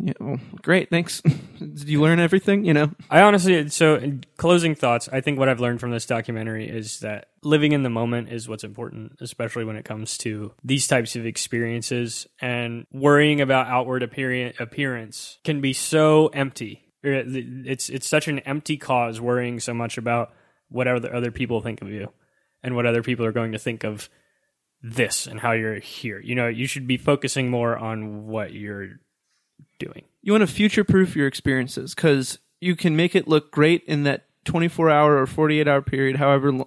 Yeah, 0.00 0.12
well, 0.18 0.40
great, 0.62 0.88
thanks. 0.88 1.20
did 1.58 1.88
you 1.88 2.00
learn 2.00 2.18
everything? 2.18 2.64
You 2.64 2.72
know, 2.74 2.90
I 3.10 3.20
honestly, 3.22 3.68
so 3.68 3.96
in 3.96 4.24
closing 4.36 4.74
thoughts, 4.74 5.08
I 5.12 5.20
think 5.20 5.38
what 5.38 5.48
I've 5.48 5.60
learned 5.60 5.80
from 5.80 5.90
this 5.90 6.06
documentary 6.06 6.68
is 6.68 7.00
that 7.00 7.28
living 7.42 7.72
in 7.72 7.82
the 7.82 7.90
moment 7.90 8.30
is 8.30 8.48
what's 8.48 8.64
important, 8.64 9.16
especially 9.20 9.64
when 9.64 9.76
it 9.76 9.84
comes 9.84 10.16
to 10.18 10.52
these 10.62 10.86
types 10.86 11.16
of 11.16 11.26
experiences. 11.26 12.26
And 12.40 12.86
worrying 12.92 13.40
about 13.40 13.66
outward 13.66 14.02
appearance, 14.02 15.38
can 15.44 15.60
be 15.60 15.72
so 15.72 16.28
empty. 16.28 16.84
Uh, 17.04 17.28
it's 17.66 17.90
it's 17.90 18.08
such 18.08 18.28
an 18.28 18.38
empty 18.40 18.78
cause 18.78 19.20
worrying 19.20 19.60
so 19.60 19.74
much 19.74 19.98
about 19.98 20.32
what 20.70 20.88
other 20.88 21.14
other 21.14 21.30
people 21.30 21.60
think 21.60 21.82
of 21.82 21.90
you 21.90 22.10
and 22.62 22.74
what 22.74 22.86
other 22.86 23.02
people 23.02 23.26
are 23.26 23.32
going 23.32 23.52
to 23.52 23.58
think 23.58 23.84
of 23.84 24.08
this 24.84 25.26
and 25.26 25.40
how 25.40 25.52
you're 25.52 25.80
here. 25.80 26.20
You 26.20 26.34
know, 26.34 26.46
you 26.46 26.66
should 26.66 26.86
be 26.86 26.98
focusing 26.98 27.48
more 27.48 27.76
on 27.76 28.26
what 28.26 28.52
you're 28.52 29.00
doing. 29.78 30.04
you 30.22 30.32
want 30.32 30.42
to 30.42 30.46
future 30.46 30.84
proof 30.84 31.16
your 31.16 31.26
experiences 31.26 31.94
because 31.94 32.38
you 32.60 32.76
can 32.76 32.94
make 32.94 33.16
it 33.16 33.26
look 33.26 33.50
great 33.50 33.82
in 33.86 34.04
that 34.04 34.26
24 34.44 34.90
hour 34.90 35.20
or 35.20 35.26
48 35.26 35.66
hour 35.66 35.82
period, 35.82 36.16
however 36.16 36.64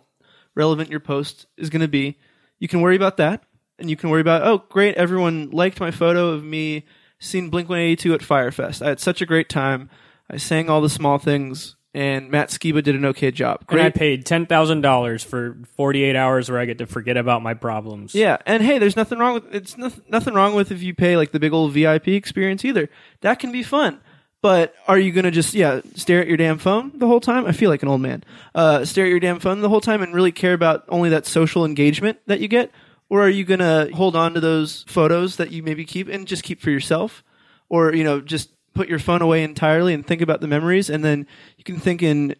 relevant 0.55 0.89
your 0.89 0.99
post 0.99 1.45
is 1.57 1.69
going 1.69 1.81
to 1.81 1.87
be. 1.87 2.17
You 2.59 2.67
can 2.67 2.81
worry 2.81 2.95
about 2.95 3.17
that. 3.17 3.43
And 3.79 3.91
you 3.91 3.95
can 3.95 4.09
worry 4.09 4.21
about, 4.21 4.41
oh, 4.41 4.63
great, 4.69 4.95
everyone 4.95 5.51
liked 5.51 5.79
my 5.79 5.91
photo 5.91 6.29
of 6.29 6.43
me 6.43 6.85
seeing 7.19 7.51
Blink 7.51 7.69
182 7.69 8.15
at 8.15 8.21
Fyrefest. 8.21 8.81
I 8.81 8.89
had 8.89 8.99
such 8.99 9.21
a 9.21 9.25
great 9.27 9.49
time. 9.49 9.91
I 10.27 10.37
sang 10.37 10.67
all 10.67 10.81
the 10.81 10.89
small 10.89 11.19
things, 11.19 11.75
and 11.97 12.29
Matt 12.29 12.49
Skiba 12.49 12.83
did 12.83 12.93
an 12.93 13.05
okay 13.05 13.31
job. 13.31 13.65
And 13.69 13.79
I 13.79 13.85
Great. 13.85 13.95
paid 13.95 14.25
ten 14.25 14.45
thousand 14.45 14.81
dollars 14.81 15.23
for 15.23 15.57
forty 15.75 16.03
eight 16.03 16.15
hours 16.15 16.47
where 16.47 16.59
I 16.59 16.65
get 16.65 16.77
to 16.77 16.85
forget 16.85 17.17
about 17.17 17.41
my 17.41 17.55
problems. 17.55 18.13
Yeah, 18.13 18.37
and 18.45 18.61
hey, 18.61 18.77
there's 18.77 18.95
nothing 18.95 19.17
wrong 19.17 19.33
with 19.33 19.55
it's 19.55 19.77
nothing, 19.79 20.03
nothing 20.07 20.35
wrong 20.35 20.53
with 20.53 20.71
if 20.71 20.83
you 20.83 20.93
pay 20.93 21.17
like 21.17 21.31
the 21.31 21.39
big 21.39 21.53
old 21.53 21.73
VIP 21.73 22.09
experience 22.09 22.63
either. 22.63 22.87
That 23.21 23.39
can 23.39 23.51
be 23.51 23.63
fun. 23.63 23.99
But 24.43 24.75
are 24.87 24.99
you 24.99 25.11
gonna 25.11 25.31
just 25.31 25.55
yeah 25.55 25.81
stare 25.95 26.21
at 26.21 26.27
your 26.27 26.37
damn 26.37 26.59
phone 26.59 26.91
the 26.93 27.07
whole 27.07 27.19
time? 27.19 27.47
I 27.47 27.51
feel 27.51 27.71
like 27.71 27.81
an 27.81 27.89
old 27.89 28.01
man. 28.01 28.23
Uh, 28.53 28.85
stare 28.85 29.05
at 29.05 29.09
your 29.09 29.19
damn 29.19 29.39
phone 29.39 29.61
the 29.61 29.69
whole 29.69 29.81
time 29.81 30.03
and 30.03 30.13
really 30.13 30.31
care 30.31 30.53
about 30.53 30.85
only 30.89 31.09
that 31.09 31.25
social 31.25 31.65
engagement 31.65 32.19
that 32.27 32.39
you 32.39 32.47
get, 32.47 32.69
or 33.09 33.23
are 33.23 33.29
you 33.29 33.43
gonna 33.43 33.89
hold 33.95 34.15
on 34.15 34.35
to 34.35 34.39
those 34.39 34.83
photos 34.87 35.37
that 35.37 35.51
you 35.51 35.63
maybe 35.63 35.83
keep 35.83 36.07
and 36.07 36.27
just 36.27 36.43
keep 36.43 36.61
for 36.61 36.69
yourself, 36.69 37.23
or 37.69 37.95
you 37.95 38.03
know 38.03 38.21
just 38.21 38.51
put 38.77 38.87
your 38.87 38.99
phone 38.99 39.23
away 39.23 39.43
entirely 39.43 39.93
and 39.93 40.05
think 40.05 40.21
about 40.21 40.39
the 40.39 40.47
memories, 40.47 40.89
and 40.89 41.03
then 41.03 41.25
you 41.57 41.63
can 41.63 41.79
think 41.79 42.03
in 42.03 42.35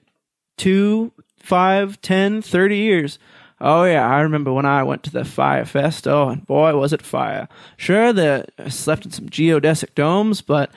two, 0.56 1.12
five, 1.40 2.00
ten, 2.02 2.42
thirty 2.42 2.78
years. 2.78 3.18
Oh 3.60 3.86
yeah, 3.86 4.08
I 4.08 4.22
remember 4.22 4.54
when 4.54 4.68
I 4.68 4.84
went 4.84 5.02
to 5.04 5.12
the 5.12 5.26
Fyre 5.26 5.66
Fest. 5.66 6.08
Oh, 6.08 6.30
and 6.30 6.46
boy, 6.46 6.78
was 6.78 6.94
it 6.94 7.02
fire! 7.02 7.50
Sure, 7.76 8.14
the 8.14 8.46
I 8.60 8.70
slept 8.70 9.06
in 9.06 9.12
some 9.12 9.30
geodesic 9.30 9.96
domes, 9.96 10.42
but 10.42 10.70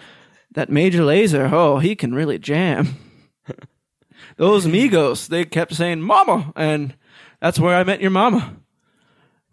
that 0.52 0.70
Major 0.70 1.02
Lazer, 1.02 1.52
oh, 1.52 1.78
he 1.78 1.94
can 1.94 2.14
really 2.14 2.38
jam. 2.38 2.96
Those 4.36 4.66
Migos, 4.66 5.28
they 5.28 5.44
kept 5.44 5.74
saying 5.74 6.00
"Mama," 6.00 6.52
and 6.56 6.94
that's 7.40 7.58
where 7.58 7.76
I 7.76 7.84
met 7.84 8.00
your 8.00 8.10
mama. 8.10 8.56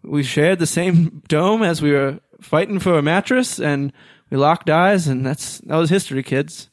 We 0.02 0.22
shared 0.22 0.58
the 0.58 0.66
same 0.66 1.22
dome 1.28 1.62
as 1.62 1.82
we 1.82 1.92
were 1.92 2.20
fighting 2.40 2.78
for 2.78 2.96
a 2.96 3.02
mattress, 3.02 3.60
and 3.60 3.92
we 4.30 4.36
locked 4.36 4.68
eyes, 4.70 5.06
and 5.08 5.24
that's 5.24 5.58
that 5.58 5.76
was 5.76 5.90
history, 5.90 6.22
kids. 6.22 6.68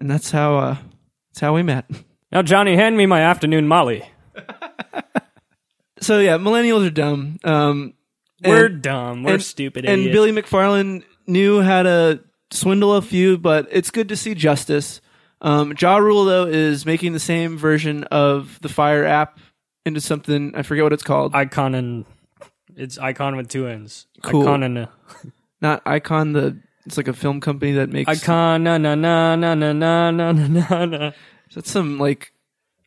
And 0.00 0.10
that's 0.10 0.30
how 0.30 0.58
uh, 0.58 0.76
that's 1.30 1.40
how 1.40 1.54
we 1.54 1.62
met. 1.62 1.84
Now, 2.30 2.42
Johnny, 2.42 2.76
hand 2.76 2.96
me 2.96 3.06
my 3.06 3.20
afternoon 3.22 3.66
Molly. 3.68 4.04
So 6.00 6.20
yeah, 6.20 6.36
millennials 6.38 6.86
are 6.86 6.90
dumb. 6.90 7.38
Um, 7.42 7.94
We're 8.44 8.66
and- 8.66 8.82
dumb. 8.82 9.22
We're 9.24 9.34
and- 9.34 9.42
stupid 9.42 9.84
And 9.84 10.02
idiots. 10.02 10.14
Billy 10.14 10.32
McFarland 10.32 11.02
knew 11.26 11.60
how 11.60 11.82
to 11.82 12.20
swindle 12.52 12.94
a 12.94 13.02
few, 13.02 13.36
but 13.36 13.66
it's 13.72 13.90
good 13.90 14.08
to 14.10 14.16
see 14.16 14.34
justice. 14.34 15.00
Um, 15.40 15.74
Ja 15.78 15.96
Rule 15.96 16.24
though 16.24 16.46
is 16.46 16.86
making 16.86 17.12
the 17.14 17.18
same 17.20 17.58
version 17.58 18.04
of 18.04 18.58
the 18.62 18.68
Fyre 18.68 19.04
app 19.04 19.38
into 19.84 20.00
something 20.00 20.52
I 20.54 20.62
forget 20.62 20.84
what 20.84 20.92
it's 20.92 21.02
called. 21.02 21.34
icon 21.34 21.74
and 21.74 22.04
it's 22.76 22.96
icon 22.98 23.36
with 23.36 23.48
two 23.48 23.66
ends. 23.66 24.06
Cool. 24.22 24.42
Icon 24.42 24.62
and 24.62 24.78
a, 24.78 24.90
Not 25.60 25.82
Icon. 25.84 26.32
The 26.32 26.60
it's 26.88 26.96
like 26.96 27.08
a 27.08 27.12
film 27.12 27.40
company 27.40 27.72
that 27.72 27.90
makes. 27.90 28.08
icon 28.08 28.62
na 28.64 28.78
na 28.78 28.94
na 28.94 29.36
na 29.36 29.54
na 29.54 29.72
na 29.72 30.10
na 30.10 30.32
na 30.32 30.84
na. 30.86 31.12
Is 31.48 31.54
that 31.54 31.66
some 31.66 31.98
like 31.98 32.32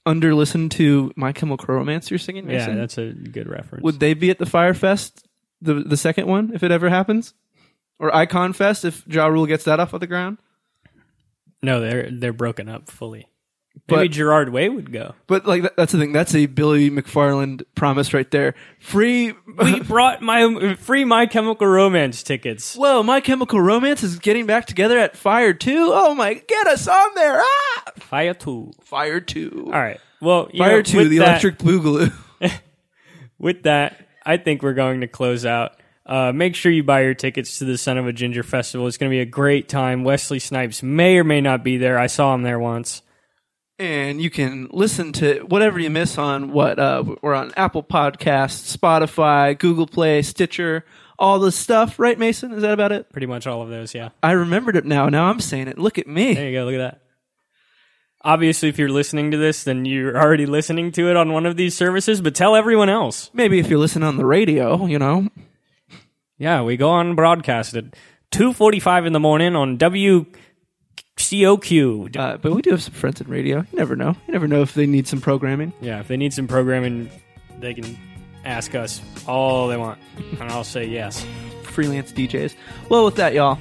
under 0.05 0.33
listened 0.33 0.71
to 0.71 1.11
My 1.15 1.31
Chemical 1.31 1.73
Romance 1.73 2.09
you're 2.09 2.17
singing? 2.17 2.49
Yeah, 2.49 2.57
Mason? 2.57 2.77
that's 2.77 2.97
a 2.97 3.11
good 3.11 3.47
reference. 3.47 3.83
Would 3.83 3.99
they 3.99 4.13
be 4.15 4.31
at 4.31 4.39
the 4.39 4.45
Fyre 4.47 4.73
Fest, 4.73 5.27
the 5.61 5.75
the 5.75 5.97
second 5.97 6.27
one, 6.27 6.51
if 6.53 6.63
it 6.63 6.71
ever 6.71 6.89
happens, 6.89 7.33
or 7.99 8.13
Icon 8.13 8.53
Fest 8.53 8.85
if 8.85 9.03
Ja 9.07 9.27
Rule 9.27 9.45
gets 9.45 9.65
that 9.65 9.79
off 9.79 9.93
of 9.93 9.99
the 9.99 10.07
ground? 10.07 10.39
no, 11.61 11.79
they're 11.79 12.09
they're 12.11 12.33
broken 12.33 12.67
up 12.67 12.89
fully. 12.89 13.27
Maybe 13.89 14.09
Gerard 14.09 14.49
Way 14.49 14.69
would 14.69 14.91
go. 14.91 15.15
But 15.27 15.45
like 15.45 15.63
that, 15.63 15.75
that's 15.75 15.91
the 15.91 15.97
thing. 15.99 16.13
That's 16.13 16.33
a 16.35 16.45
Billy 16.45 16.89
McFarland 16.89 17.63
promise 17.75 18.13
right 18.13 18.29
there. 18.31 18.55
Free. 18.79 19.33
We 19.57 19.79
brought 19.83 20.21
my 20.21 20.75
free 20.75 21.03
My 21.03 21.25
Chemical 21.25 21.67
Romance 21.67 22.23
tickets. 22.23 22.75
Whoa, 22.75 23.03
My 23.03 23.19
Chemical 23.19 23.59
Romance 23.59 24.03
is 24.03 24.19
getting 24.19 24.45
back 24.45 24.65
together 24.65 24.97
at 24.97 25.17
Fire 25.17 25.53
2. 25.53 25.89
Oh 25.93 26.15
my, 26.15 26.35
get 26.35 26.67
us 26.67 26.87
on 26.87 27.15
there. 27.15 27.41
Ah! 27.41 27.91
Fire 27.97 28.33
two. 28.33 28.71
Fire 28.81 29.19
2. 29.19 29.63
All 29.67 29.71
right. 29.71 29.99
Well, 30.21 30.49
you 30.53 30.59
Fire 30.59 30.77
know, 30.77 30.81
2, 30.83 31.09
the 31.09 31.17
that- 31.19 31.27
Electric 31.29 31.57
Boogaloo. 31.59 32.13
with 33.39 33.63
that, 33.63 34.07
I 34.25 34.37
think 34.37 34.63
we're 34.63 34.73
going 34.73 35.01
to 35.01 35.07
close 35.07 35.45
out. 35.45 35.73
Uh, 36.05 36.31
make 36.33 36.55
sure 36.55 36.71
you 36.71 36.83
buy 36.83 37.01
your 37.01 37.13
tickets 37.13 37.59
to 37.59 37.65
the 37.65 37.77
Son 37.77 37.97
of 37.97 38.07
a 38.07 38.13
Ginger 38.13 38.43
Festival. 38.43 38.87
It's 38.87 38.97
going 38.97 39.09
to 39.09 39.13
be 39.15 39.21
a 39.21 39.25
great 39.25 39.69
time. 39.69 40.03
Wesley 40.03 40.39
Snipes 40.39 40.83
may 40.83 41.17
or 41.17 41.23
may 41.23 41.41
not 41.41 41.63
be 41.63 41.77
there. 41.77 41.97
I 41.97 42.07
saw 42.07 42.33
him 42.33 42.41
there 42.43 42.59
once. 42.59 43.01
And 43.81 44.21
you 44.21 44.29
can 44.29 44.67
listen 44.71 45.11
to 45.13 45.39
whatever 45.47 45.79
you 45.79 45.89
miss 45.89 46.19
on 46.19 46.51
what 46.51 46.77
uh, 46.77 47.03
we're 47.23 47.33
on 47.33 47.51
Apple 47.57 47.81
Podcasts, 47.81 48.77
Spotify, 48.77 49.57
Google 49.57 49.87
Play, 49.87 50.21
Stitcher, 50.21 50.85
all 51.17 51.39
the 51.39 51.51
stuff. 51.51 51.97
Right, 51.97 52.17
Mason? 52.17 52.51
Is 52.51 52.61
that 52.61 52.73
about 52.73 52.91
it? 52.91 53.11
Pretty 53.11 53.25
much 53.25 53.47
all 53.47 53.63
of 53.63 53.69
those, 53.69 53.95
yeah. 53.95 54.09
I 54.21 54.33
remembered 54.33 54.75
it 54.75 54.85
now. 54.85 55.09
Now 55.09 55.25
I'm 55.25 55.39
saying 55.39 55.67
it. 55.67 55.79
Look 55.79 55.97
at 55.97 56.05
me. 56.07 56.35
There 56.35 56.47
you 56.47 56.59
go. 56.59 56.65
Look 56.65 56.75
at 56.75 56.77
that. 56.77 57.01
Obviously, 58.23 58.69
if 58.69 58.77
you're 58.77 58.87
listening 58.87 59.31
to 59.31 59.37
this, 59.37 59.63
then 59.63 59.83
you're 59.85 60.15
already 60.15 60.45
listening 60.45 60.91
to 60.91 61.09
it 61.09 61.17
on 61.17 61.33
one 61.33 61.47
of 61.47 61.57
these 61.57 61.75
services, 61.75 62.21
but 62.21 62.35
tell 62.35 62.55
everyone 62.55 62.89
else. 62.89 63.31
Maybe 63.33 63.57
if 63.57 63.67
you're 63.67 63.79
listening 63.79 64.07
on 64.07 64.17
the 64.17 64.25
radio, 64.27 64.85
you 64.85 64.99
know. 64.99 65.27
Yeah, 66.37 66.61
we 66.61 66.77
go 66.77 66.91
on 66.91 67.15
broadcast 67.15 67.75
at 67.75 67.85
2.45 68.31 69.07
in 69.07 69.13
the 69.13 69.19
morning 69.19 69.55
on 69.55 69.77
WCOQ. 71.17 72.15
Uh, 72.17 72.37
but 72.37 72.53
we 72.53 72.61
do 72.61 72.71
have 72.71 72.83
some 72.83 72.93
friends 72.93 73.21
in 73.21 73.27
radio. 73.27 73.59
You 73.59 73.77
never 73.77 73.95
know. 73.95 74.15
You 74.27 74.33
never 74.33 74.47
know 74.47 74.61
if 74.61 74.73
they 74.73 74.85
need 74.85 75.07
some 75.07 75.21
programming. 75.21 75.73
Yeah, 75.81 75.99
if 75.99 76.07
they 76.07 76.17
need 76.17 76.33
some 76.33 76.47
programming, 76.47 77.09
they 77.59 77.73
can 77.73 77.97
ask 78.43 78.73
us 78.75 79.01
all 79.27 79.67
they 79.67 79.77
want, 79.77 79.99
and 80.39 80.43
I'll 80.51 80.63
say 80.63 80.85
yes. 80.87 81.25
Freelance 81.63 82.11
DJs. 82.11 82.55
Well, 82.89 83.05
with 83.05 83.15
that, 83.15 83.33
y'all, 83.33 83.59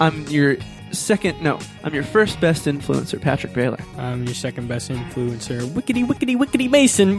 I'm 0.00 0.26
your 0.26 0.56
second, 0.90 1.40
no, 1.42 1.58
I'm 1.84 1.94
your 1.94 2.02
first 2.02 2.40
best 2.40 2.64
influencer, 2.66 3.20
Patrick 3.20 3.52
Baylor. 3.52 3.78
I'm 3.96 4.24
your 4.24 4.34
second 4.34 4.68
best 4.68 4.90
influencer, 4.90 5.60
Wickety 5.68 6.04
Wickety 6.06 6.36
Wickety 6.36 6.68
Mason. 6.70 7.16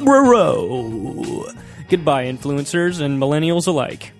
Burrow. 0.00 1.46
Goodbye, 1.88 2.26
influencers 2.26 3.00
and 3.00 3.20
millennials 3.20 3.66
alike. 3.66 4.12